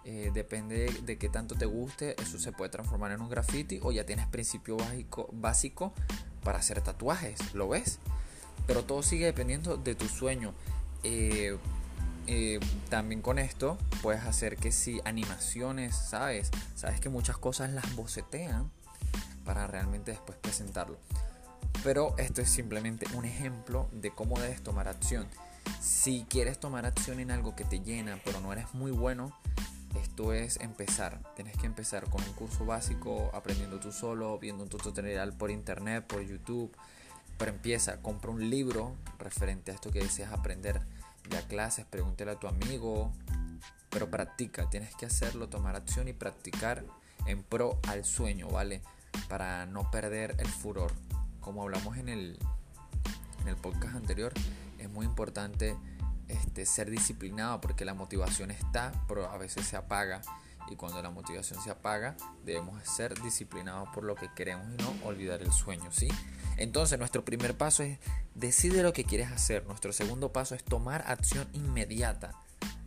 eh, 0.04 0.30
depende 0.34 0.92
de, 1.02 1.18
qué 1.18 1.28
tanto 1.28 1.54
te 1.54 1.66
guste, 1.66 2.20
eso 2.20 2.38
se 2.38 2.52
puede 2.52 2.70
transformar 2.70 3.12
en 3.12 3.20
un 3.20 3.28
graffiti 3.28 3.80
o 3.82 3.90
ya 3.90 4.04
tienes 4.04 4.26
principio 4.26 4.76
básico, 4.76 5.28
básico 5.32 5.92
para 6.42 6.58
hacer 6.58 6.80
tatuajes, 6.82 7.54
¿lo 7.54 7.68
ves? 7.68 7.98
Pero 8.66 8.84
todo 8.84 9.02
sigue 9.02 9.26
dependiendo 9.26 9.76
de 9.76 9.94
tu 9.94 10.08
sueño. 10.08 10.54
Eh, 11.02 11.56
eh, 12.26 12.58
también 12.88 13.20
con 13.20 13.38
esto 13.38 13.76
puedes 14.02 14.24
hacer 14.24 14.56
que 14.56 14.72
si 14.72 15.00
animaciones, 15.04 15.94
¿sabes? 15.94 16.50
Sabes 16.74 17.00
que 17.00 17.08
muchas 17.08 17.36
cosas 17.36 17.70
las 17.70 17.94
bocetean 17.94 18.70
para 19.44 19.66
realmente 19.66 20.12
después 20.12 20.38
presentarlo. 20.38 20.96
Pero 21.82 22.14
esto 22.16 22.40
es 22.40 22.48
simplemente 22.48 23.06
un 23.14 23.26
ejemplo 23.26 23.88
de 23.92 24.10
cómo 24.10 24.38
debes 24.38 24.62
tomar 24.62 24.88
acción. 24.88 25.26
Si 25.80 26.24
quieres 26.28 26.58
tomar 26.58 26.86
acción 26.86 27.20
en 27.20 27.30
algo 27.30 27.54
que 27.54 27.64
te 27.64 27.80
llena, 27.80 28.18
pero 28.24 28.40
no 28.40 28.52
eres 28.52 28.72
muy 28.72 28.90
bueno, 28.90 29.36
esto 30.00 30.32
es 30.32 30.58
empezar. 30.60 31.20
Tienes 31.36 31.56
que 31.56 31.66
empezar 31.66 32.08
con 32.08 32.22
un 32.22 32.32
curso 32.32 32.64
básico, 32.64 33.30
aprendiendo 33.34 33.78
tú 33.80 33.92
solo, 33.92 34.38
viendo 34.38 34.62
un 34.62 34.68
tutorial 34.68 35.34
por 35.34 35.50
internet, 35.50 36.06
por 36.06 36.22
YouTube. 36.22 36.74
Pero 37.38 37.50
empieza, 37.50 38.00
compra 38.00 38.30
un 38.30 38.48
libro 38.48 38.96
referente 39.18 39.70
a 39.70 39.74
esto 39.74 39.90
que 39.90 40.00
deseas 40.00 40.32
aprender 40.32 40.80
ya 41.30 41.46
clases, 41.46 41.86
pregúntale 41.86 42.32
a 42.32 42.38
tu 42.38 42.46
amigo, 42.48 43.12
pero 43.90 44.10
practica, 44.10 44.68
tienes 44.68 44.94
que 44.96 45.06
hacerlo, 45.06 45.48
tomar 45.48 45.76
acción 45.76 46.08
y 46.08 46.12
practicar 46.12 46.84
en 47.26 47.42
pro 47.42 47.78
al 47.88 48.04
sueño, 48.04 48.48
¿vale? 48.48 48.82
Para 49.28 49.66
no 49.66 49.90
perder 49.90 50.36
el 50.38 50.48
furor. 50.48 50.92
Como 51.40 51.62
hablamos 51.62 51.96
en 51.96 52.08
el, 52.08 52.38
en 53.40 53.48
el 53.48 53.56
podcast 53.56 53.94
anterior, 53.96 54.32
es 54.78 54.90
muy 54.90 55.06
importante 55.06 55.76
este, 56.28 56.66
ser 56.66 56.90
disciplinado 56.90 57.60
porque 57.60 57.84
la 57.84 57.94
motivación 57.94 58.50
está, 58.50 58.92
pero 59.08 59.30
a 59.30 59.38
veces 59.38 59.66
se 59.66 59.76
apaga. 59.76 60.22
Y 60.70 60.76
cuando 60.76 61.02
la 61.02 61.10
motivación 61.10 61.60
se 61.62 61.70
apaga, 61.70 62.16
debemos 62.44 62.82
ser 62.88 63.20
disciplinados 63.22 63.88
por 63.94 64.04
lo 64.04 64.14
que 64.14 64.30
queremos 64.34 64.66
y 64.72 64.82
no 64.82 65.06
olvidar 65.06 65.42
el 65.42 65.52
sueño, 65.52 65.90
¿sí? 65.90 66.08
Entonces 66.56 66.98
nuestro 66.98 67.24
primer 67.24 67.56
paso 67.56 67.82
es 67.82 67.98
decide 68.34 68.82
lo 68.82 68.92
que 68.92 69.04
quieres 69.04 69.30
hacer. 69.30 69.66
Nuestro 69.66 69.92
segundo 69.92 70.32
paso 70.32 70.54
es 70.54 70.64
tomar 70.64 71.04
acción 71.06 71.48
inmediata. 71.52 72.32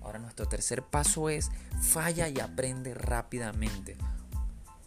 Ahora 0.02 0.20
nuestro 0.20 0.48
tercer 0.48 0.84
paso 0.84 1.30
es 1.30 1.52
falla 1.82 2.30
y 2.30 2.40
aprende 2.40 2.94
rápidamente. 2.94 3.98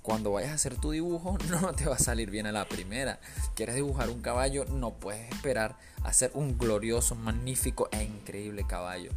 Cuando 0.02 0.32
vayas 0.32 0.52
a 0.52 0.54
hacer 0.54 0.76
tu 0.76 0.92
dibujo 0.92 1.36
no 1.50 1.72
te 1.74 1.84
va 1.86 1.96
a 1.96 1.98
salir 1.98 2.30
bien 2.30 2.46
a 2.46 2.52
la 2.52 2.66
primera. 2.66 3.20
Quieres 3.54 3.74
dibujar 3.74 4.08
un 4.08 4.22
caballo, 4.22 4.64
no 4.64 4.94
puedes 4.94 5.30
esperar 5.30 5.76
a 6.02 6.08
hacer 6.08 6.30
un 6.34 6.56
glorioso, 6.58 7.14
magnífico 7.14 7.88
e 7.92 8.02
increíble 8.02 8.66
caballo. 8.66 9.10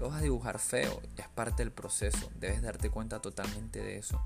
Lo 0.00 0.08
vas 0.08 0.20
a 0.20 0.22
dibujar 0.22 0.58
feo, 0.58 1.02
es 1.18 1.28
parte 1.28 1.62
del 1.62 1.72
proceso, 1.72 2.30
debes 2.36 2.62
darte 2.62 2.88
cuenta 2.88 3.20
totalmente 3.20 3.82
de 3.82 3.98
eso. 3.98 4.18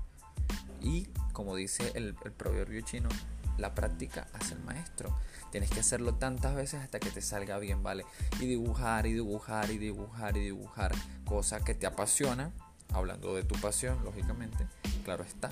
Y 0.81 1.07
como 1.33 1.53
dice 1.53 1.91
el, 1.95 2.15
el 2.23 2.31
proverbio 2.31 2.79
chino, 2.79 3.09
la 3.57 3.75
práctica 3.75 4.25
hace 4.31 4.53
el 4.53 4.61
maestro. 4.61 5.13
Tienes 5.51 5.69
que 5.69 5.81
hacerlo 5.81 6.15
tantas 6.15 6.55
veces 6.55 6.81
hasta 6.81 7.01
que 7.01 7.09
te 7.11 7.21
salga 7.21 7.59
bien, 7.59 7.83
¿vale? 7.83 8.05
Y 8.39 8.45
dibujar 8.45 9.05
y 9.05 9.11
dibujar 9.11 9.69
y 9.69 9.77
dibujar 9.77 10.37
y 10.37 10.45
dibujar 10.45 10.95
cosa 11.25 11.59
que 11.59 11.73
te 11.73 11.85
apasiona, 11.85 12.51
hablando 12.93 13.35
de 13.35 13.43
tu 13.43 13.59
pasión, 13.59 14.01
lógicamente, 14.05 14.67
claro 15.03 15.25
está. 15.25 15.49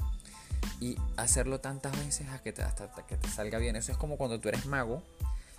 Y 0.80 0.98
hacerlo 1.18 1.60
tantas 1.60 1.92
veces 1.98 2.28
hasta 2.30 2.44
que 2.44 2.54
te, 2.54 2.62
hasta 2.62 3.06
que 3.06 3.18
te 3.18 3.28
salga 3.28 3.58
bien. 3.58 3.76
Eso 3.76 3.92
es 3.92 3.98
como 3.98 4.16
cuando 4.16 4.40
tú 4.40 4.48
eres 4.48 4.66
mago 4.68 5.04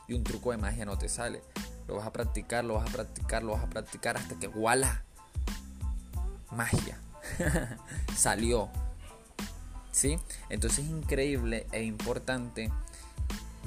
y 0.08 0.14
un 0.14 0.24
truco 0.24 0.52
de 0.52 0.56
magia 0.56 0.86
no 0.86 0.96
te 0.96 1.10
sale. 1.10 1.42
Lo 1.88 1.96
vas 1.96 2.06
a 2.06 2.12
practicar, 2.12 2.64
lo 2.64 2.74
vas 2.74 2.88
a 2.88 2.92
practicar, 2.92 3.42
lo 3.42 3.52
vas 3.52 3.64
a 3.64 3.68
practicar 3.68 4.16
hasta 4.16 4.38
que 4.38 4.48
¡voilà! 4.48 5.02
Magia. 6.50 6.98
Salió. 8.16 8.70
¿sí? 9.94 10.18
Entonces 10.50 10.84
es 10.84 10.90
increíble 10.90 11.66
e 11.72 11.84
importante 11.84 12.70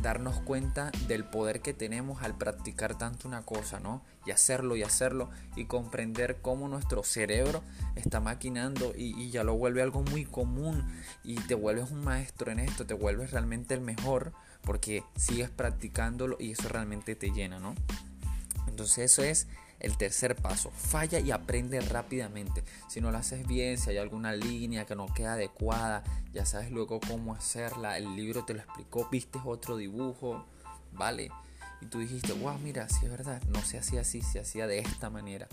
darnos 0.02 0.40
cuenta 0.42 0.92
del 1.08 1.24
poder 1.24 1.62
que 1.62 1.74
tenemos 1.74 2.22
al 2.22 2.38
practicar 2.38 2.98
tanto 2.98 3.28
una 3.28 3.42
cosa, 3.42 3.80
¿no? 3.80 4.04
Y 4.28 4.32
hacerlo 4.32 4.76
y 4.76 4.84
hacerlo 4.84 5.32
y 5.56 5.66
comprender 5.66 6.38
cómo 6.42 6.68
nuestro 6.68 7.04
cerebro 7.04 7.64
está 7.96 8.20
maquinando 8.20 8.94
y, 8.96 9.20
y, 9.20 9.32
ya 9.32 9.44
lo 9.44 9.56
vuelve 9.56 9.82
algo 9.82 10.04
muy 10.04 10.26
común 10.26 10.86
y 11.24 11.36
te 11.36 11.56
vuelves 11.56 11.90
un 11.90 12.04
maestro 12.04 12.52
en 12.52 12.60
esto, 12.60 12.86
te 12.86 12.94
vuelves 12.94 13.32
realmente 13.32 13.74
el 13.74 13.82
mejor 13.82 14.34
porque 14.62 15.04
sigues 15.16 15.50
practicándolo 15.50 16.36
y 16.40 16.52
eso 16.52 16.70
realmente 16.70 17.16
te 17.16 17.32
llena, 17.32 17.58
¿no? 17.58 17.74
Entonces 18.68 19.12
eso 19.12 19.24
es 19.24 19.48
el 19.80 19.98
tercer 19.98 20.36
paso, 20.36 20.72
falla 20.72 21.20
y 21.20 21.32
aprende 21.32 21.80
rápidamente. 21.82 22.64
Si 22.90 23.00
no 23.00 23.12
lo 23.12 23.18
haces 23.18 23.46
bien, 23.48 23.78
si 23.78 23.92
hay 23.92 23.98
alguna 23.98 24.34
línea 24.34 24.86
que 24.86 24.96
no 24.96 25.08
queda 25.14 25.34
adecuada, 25.34 26.04
ya 26.34 26.46
sabes 26.46 26.72
luego 26.72 27.00
cómo 27.00 27.36
hacerla. 27.36 27.98
El 27.98 28.16
libro 28.16 28.44
te 28.46 28.54
lo 28.54 28.62
explicó, 28.62 29.08
viste 29.10 29.40
otro 29.44 29.78
dibujo, 29.78 30.46
¿vale? 30.94 31.30
Y 31.82 31.86
tú 31.86 32.00
dijiste, 32.00 32.34
wow, 32.34 32.58
mira, 32.58 32.90
si 32.90 33.06
es 33.06 33.12
verdad, 33.12 33.42
no 33.50 33.62
se 33.62 33.78
hacía 33.78 34.02
así, 34.02 34.22
se 34.22 34.40
hacía 34.40 34.66
de 34.66 34.80
esta 34.80 35.10
manera. 35.10 35.48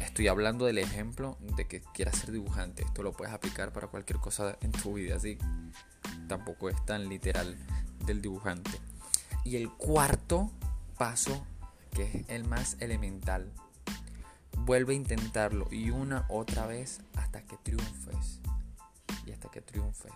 Estoy 0.00 0.28
hablando 0.28 0.66
del 0.66 0.78
ejemplo 0.78 1.38
de 1.56 1.66
que 1.66 1.82
quieras 1.92 2.16
ser 2.18 2.32
dibujante. 2.32 2.82
Esto 2.82 3.02
lo 3.02 3.12
puedes 3.12 3.32
aplicar 3.32 3.72
para 3.72 3.86
cualquier 3.88 4.18
cosa 4.18 4.56
en 4.60 4.72
tu 4.72 4.94
vida, 4.94 5.16
así. 5.16 5.38
Tampoco 6.28 6.68
es 6.68 6.84
tan 6.84 7.08
literal 7.08 7.56
del 8.06 8.20
dibujante. 8.20 8.70
Y 9.44 9.56
el 9.56 9.70
cuarto 9.70 10.50
paso 10.96 11.46
que 11.94 12.02
es 12.02 12.28
el 12.28 12.44
más 12.44 12.76
elemental. 12.80 13.50
Vuelve 14.58 14.92
a 14.92 14.96
intentarlo 14.96 15.68
y 15.70 15.90
una 15.90 16.26
otra 16.28 16.66
vez 16.66 17.00
hasta 17.16 17.42
que 17.42 17.56
triunfes. 17.56 18.40
Y 19.26 19.32
hasta 19.32 19.50
que 19.50 19.60
triunfes. 19.62 20.12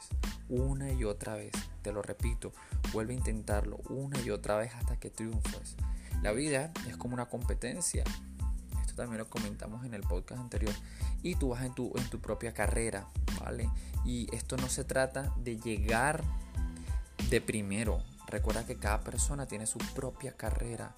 Una 0.48 0.92
y 0.92 1.04
otra 1.04 1.34
vez. 1.34 1.52
Te 1.82 1.92
lo 1.92 2.02
repito. 2.02 2.52
Vuelve 2.92 3.14
a 3.14 3.16
intentarlo 3.16 3.76
una 3.88 4.20
y 4.20 4.30
otra 4.30 4.56
vez 4.56 4.74
hasta 4.74 4.98
que 4.98 5.10
triunfes. 5.10 5.76
La 6.22 6.32
vida 6.32 6.72
es 6.88 6.96
como 6.96 7.14
una 7.14 7.26
competencia. 7.26 8.04
Esto 8.82 8.94
también 8.94 9.18
lo 9.18 9.30
comentamos 9.30 9.84
en 9.86 9.94
el 9.94 10.02
podcast 10.02 10.40
anterior. 10.40 10.74
Y 11.22 11.36
tú 11.36 11.50
vas 11.50 11.62
en 11.64 11.74
tu, 11.74 11.92
en 11.96 12.08
tu 12.10 12.20
propia 12.20 12.52
carrera. 12.52 13.08
¿Vale? 13.40 13.70
Y 14.04 14.34
esto 14.34 14.56
no 14.56 14.68
se 14.68 14.84
trata 14.84 15.32
de 15.36 15.58
llegar 15.58 16.24
de 17.30 17.40
primero. 17.40 18.02
Recuerda 18.26 18.66
que 18.66 18.76
cada 18.76 19.00
persona 19.00 19.46
tiene 19.46 19.66
su 19.66 19.78
propia 19.94 20.36
carrera 20.36 20.94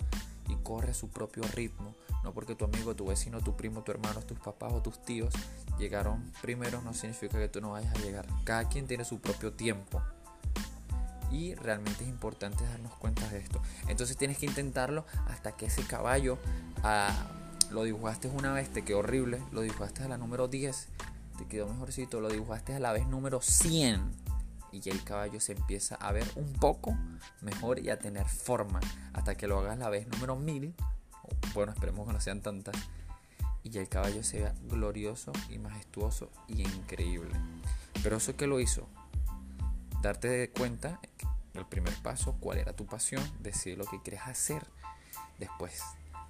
y 0.50 0.56
corre 0.62 0.90
a 0.90 0.94
su 0.94 1.08
propio 1.08 1.42
ritmo. 1.54 1.94
No 2.24 2.32
porque 2.34 2.54
tu 2.54 2.64
amigo, 2.64 2.94
tu 2.94 3.06
vecino, 3.06 3.40
tu 3.40 3.56
primo, 3.56 3.82
tu 3.82 3.92
hermano, 3.92 4.20
tus 4.22 4.38
papás 4.38 4.72
o 4.72 4.82
tus 4.82 5.02
tíos 5.04 5.32
llegaron 5.78 6.30
primero 6.42 6.82
no 6.82 6.92
significa 6.92 7.38
que 7.38 7.48
tú 7.48 7.60
no 7.60 7.70
vayas 7.70 7.94
a 7.94 7.98
llegar. 7.98 8.26
Cada 8.44 8.68
quien 8.68 8.86
tiene 8.86 9.04
su 9.04 9.20
propio 9.20 9.52
tiempo. 9.52 10.02
Y 11.32 11.54
realmente 11.54 12.02
es 12.02 12.10
importante 12.10 12.64
darnos 12.64 12.92
cuenta 12.94 13.26
de 13.28 13.38
esto. 13.38 13.62
Entonces 13.88 14.16
tienes 14.16 14.36
que 14.36 14.46
intentarlo 14.46 15.06
hasta 15.28 15.52
que 15.52 15.66
ese 15.66 15.84
caballo 15.84 16.38
ah, 16.82 17.30
lo 17.70 17.84
dibujaste 17.84 18.28
una 18.28 18.52
vez, 18.52 18.68
te 18.70 18.82
quedó 18.82 18.98
horrible, 18.98 19.40
lo 19.52 19.60
dibujaste 19.60 20.02
a 20.02 20.08
la 20.08 20.18
número 20.18 20.48
10, 20.48 20.88
te 21.38 21.46
quedó 21.46 21.68
mejorcito, 21.68 22.20
lo 22.20 22.28
dibujaste 22.28 22.74
a 22.74 22.80
la 22.80 22.92
vez 22.92 23.06
número 23.06 23.40
100 23.40 24.29
y 24.72 24.88
el 24.88 25.02
caballo 25.04 25.40
se 25.40 25.52
empieza 25.52 25.96
a 25.96 26.12
ver 26.12 26.26
un 26.36 26.52
poco 26.54 26.96
mejor 27.40 27.78
y 27.80 27.90
a 27.90 27.98
tener 27.98 28.26
forma 28.26 28.80
hasta 29.12 29.36
que 29.36 29.46
lo 29.46 29.58
hagas 29.58 29.78
la 29.78 29.88
vez 29.88 30.06
número 30.08 30.36
1000 30.36 30.74
bueno 31.54 31.72
esperemos 31.72 32.06
que 32.06 32.12
no 32.12 32.20
sean 32.20 32.40
tantas 32.40 32.76
y 33.62 33.76
el 33.78 33.88
caballo 33.88 34.22
se 34.22 34.40
vea 34.40 34.54
glorioso 34.64 35.32
y 35.48 35.58
majestuoso 35.58 36.30
y 36.48 36.62
increíble. 36.62 37.34
Pero 38.02 38.16
eso 38.16 38.36
que 38.36 38.46
lo 38.46 38.60
hizo 38.60 38.88
darte 40.02 40.50
cuenta 40.50 41.00
el 41.54 41.66
primer 41.66 41.94
paso 42.02 42.36
cuál 42.40 42.58
era 42.58 42.72
tu 42.72 42.86
pasión 42.86 43.22
decir 43.40 43.76
lo 43.76 43.84
que 43.84 44.00
quieres 44.00 44.22
hacer 44.24 44.66
después 45.38 45.82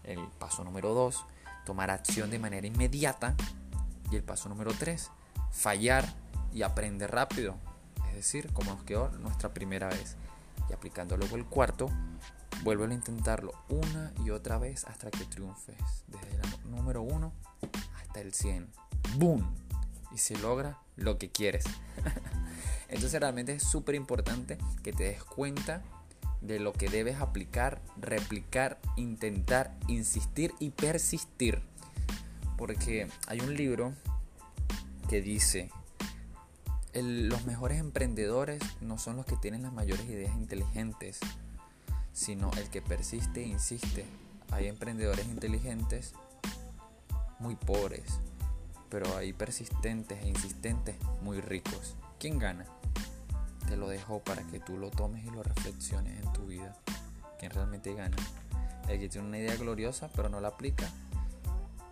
el 0.02 0.18
paso 0.40 0.64
número 0.64 0.92
2 0.92 1.24
tomar 1.66 1.90
acción 1.90 2.30
de 2.30 2.40
manera 2.40 2.66
inmediata 2.66 3.36
y 4.10 4.16
el 4.16 4.24
paso 4.24 4.48
número 4.48 4.72
3 4.72 5.10
fallar 5.52 6.04
y 6.52 6.62
aprender 6.62 7.12
rápido 7.12 7.56
decir, 8.20 8.52
como 8.52 8.84
quedó 8.84 9.10
nuestra 9.18 9.52
primera 9.52 9.88
vez. 9.88 10.16
Y 10.68 10.72
aplicando 10.72 11.16
luego 11.16 11.36
el 11.36 11.44
cuarto, 11.46 11.90
Vuelve 12.62 12.84
a 12.84 12.92
intentarlo 12.92 13.52
una 13.70 14.12
y 14.22 14.30
otra 14.30 14.58
vez 14.58 14.84
hasta 14.84 15.10
que 15.10 15.24
triunfes. 15.24 15.76
Desde 16.08 16.28
el 16.36 16.70
número 16.70 17.00
1 17.00 17.32
hasta 18.02 18.20
el 18.20 18.34
100. 18.34 18.68
¡Boom! 19.16 19.54
Y 20.12 20.18
se 20.18 20.36
logra 20.36 20.78
lo 20.96 21.16
que 21.16 21.30
quieres. 21.30 21.64
Entonces 22.88 23.18
realmente 23.18 23.54
es 23.54 23.62
súper 23.62 23.94
importante 23.94 24.58
que 24.82 24.92
te 24.92 25.04
des 25.04 25.24
cuenta 25.24 25.82
de 26.42 26.58
lo 26.58 26.74
que 26.74 26.90
debes 26.90 27.20
aplicar, 27.20 27.80
replicar, 27.98 28.78
intentar, 28.96 29.74
insistir 29.88 30.52
y 30.58 30.68
persistir. 30.70 31.62
Porque 32.58 33.08
hay 33.26 33.40
un 33.40 33.54
libro 33.54 33.94
que 35.08 35.22
dice, 35.22 35.70
los 36.94 37.44
mejores 37.46 37.78
emprendedores 37.78 38.60
no 38.80 38.98
son 38.98 39.16
los 39.16 39.26
que 39.26 39.36
tienen 39.36 39.62
las 39.62 39.72
mayores 39.72 40.06
ideas 40.06 40.34
inteligentes, 40.34 41.20
sino 42.12 42.50
el 42.56 42.68
que 42.68 42.82
persiste 42.82 43.42
e 43.42 43.46
insiste. 43.46 44.04
Hay 44.50 44.66
emprendedores 44.66 45.26
inteligentes 45.26 46.14
muy 47.38 47.54
pobres, 47.54 48.18
pero 48.88 49.16
hay 49.16 49.32
persistentes 49.32 50.22
e 50.22 50.28
insistentes 50.28 50.96
muy 51.22 51.40
ricos. 51.40 51.96
¿Quién 52.18 52.38
gana? 52.38 52.66
Te 53.68 53.76
lo 53.76 53.88
dejo 53.88 54.18
para 54.20 54.42
que 54.42 54.58
tú 54.58 54.76
lo 54.76 54.90
tomes 54.90 55.24
y 55.24 55.30
lo 55.30 55.42
reflexiones 55.42 56.20
en 56.22 56.32
tu 56.32 56.46
vida. 56.46 56.76
¿Quién 57.38 57.52
realmente 57.52 57.94
gana? 57.94 58.16
El 58.88 58.98
que 58.98 59.08
tiene 59.08 59.28
una 59.28 59.38
idea 59.38 59.54
gloriosa 59.56 60.10
pero 60.14 60.28
no 60.28 60.40
la 60.40 60.48
aplica. 60.48 60.90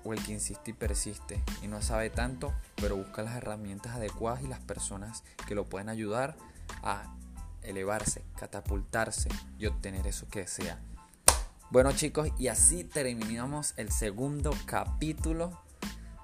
O 0.05 0.13
el 0.13 0.23
que 0.25 0.33
insiste 0.33 0.71
y 0.71 0.75
persiste 0.75 1.43
y 1.63 1.67
no 1.69 1.83
sabe 1.83 2.11
tanto 2.11 2.53
pero 2.77 2.97
busca 2.97 3.23
las 3.23 3.37
herramientas 3.37 3.97
adecuadas 3.97 4.43
y 4.43 4.47
las 4.47 4.61
personas 4.61 5.25
que 5.47 5.55
lo 5.55 5.65
pueden 5.65 5.89
ayudar 5.89 6.37
a 6.83 7.15
elevarse, 7.63 8.23
catapultarse 8.37 9.29
y 9.59 9.67
obtener 9.67 10.07
eso 10.07 10.29
que 10.29 10.41
desea. 10.41 10.81
Bueno 11.71 11.93
chicos, 11.93 12.31
y 12.39 12.49
así 12.49 12.85
terminamos 12.85 13.75
el 13.77 13.91
segundo 13.91 14.55
capítulo 14.65 15.61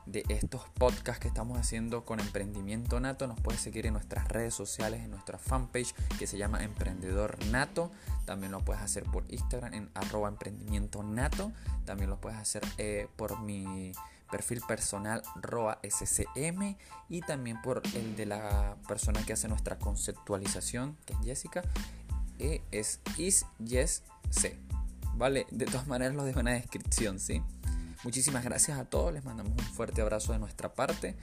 de 0.06 0.24
estos 0.28 0.62
podcasts 0.74 1.20
que 1.20 1.28
estamos 1.28 1.58
haciendo 1.58 2.04
con 2.04 2.20
Emprendimiento 2.20 3.00
Nato. 3.00 3.26
Nos 3.26 3.40
puedes 3.40 3.60
seguir 3.60 3.86
en 3.86 3.94
nuestras 3.94 4.28
redes 4.28 4.54
sociales, 4.54 5.02
en 5.02 5.10
nuestra 5.10 5.38
fanpage 5.38 5.94
que 6.18 6.26
se 6.26 6.38
llama 6.38 6.62
Emprendedor 6.62 7.36
Nato. 7.46 7.90
También 8.24 8.52
lo 8.52 8.64
puedes 8.64 8.82
hacer 8.82 9.04
por 9.04 9.24
Instagram 9.28 9.74
en 9.74 9.90
arroba 9.94 10.28
emprendimiento 10.28 11.02
nato. 11.02 11.52
También 11.84 12.10
lo 12.10 12.20
puedes 12.20 12.38
hacer 12.38 12.62
eh, 12.78 13.08
por 13.16 13.40
mi 13.40 13.92
perfil 14.30 14.60
personal 14.66 15.22
ROA 15.36 15.78
SCM 15.82 16.76
y 17.08 17.20
también 17.20 17.60
por 17.62 17.82
el 17.94 18.16
de 18.16 18.26
la 18.26 18.76
persona 18.88 19.24
que 19.24 19.32
hace 19.32 19.48
nuestra 19.48 19.78
conceptualización, 19.78 20.96
que 21.04 21.12
es 21.12 21.18
Jessica, 21.20 21.62
es 22.38 23.00
is 23.16 23.46
yes 23.64 24.02
c. 24.30 24.58
Vale, 25.14 25.46
de 25.50 25.66
todas 25.66 25.86
maneras 25.86 26.14
lo 26.14 26.24
dejo 26.24 26.40
en 26.40 26.46
la 26.46 26.52
descripción, 26.52 27.20
¿sí? 27.20 27.42
Muchísimas 28.04 28.44
gracias 28.44 28.78
a 28.78 28.84
todos, 28.84 29.14
les 29.14 29.24
mandamos 29.24 29.52
un 29.52 29.64
fuerte 29.74 30.02
abrazo 30.02 30.34
de 30.34 30.38
nuestra 30.38 30.74
parte 30.74 31.16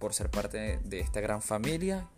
por 0.00 0.14
ser 0.14 0.30
parte 0.30 0.80
de 0.84 1.00
esta 1.00 1.20
gran 1.20 1.40
familia 1.40 2.08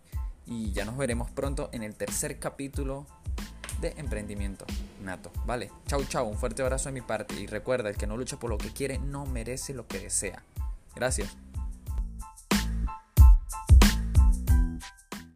y 0.47 0.71
ya 0.71 0.85
nos 0.85 0.97
veremos 0.97 1.29
pronto 1.29 1.69
en 1.71 1.83
el 1.83 1.95
tercer 1.95 2.39
capítulo 2.39 3.05
de 3.79 3.93
emprendimiento 3.97 4.65
nato. 5.03 5.31
Vale, 5.45 5.71
chau 5.85 6.03
chau, 6.05 6.27
un 6.27 6.37
fuerte 6.37 6.63
abrazo 6.63 6.89
de 6.89 6.93
mi 6.93 7.01
parte 7.01 7.35
y 7.39 7.45
recuerda, 7.45 7.89
el 7.89 7.97
que 7.97 8.07
no 8.07 8.17
lucha 8.17 8.37
por 8.37 8.49
lo 8.49 8.57
que 8.57 8.73
quiere 8.73 8.97
no 8.97 9.27
merece 9.27 9.73
lo 9.75 9.87
que 9.87 9.99
desea. 9.99 10.43
Gracias. 10.95 11.37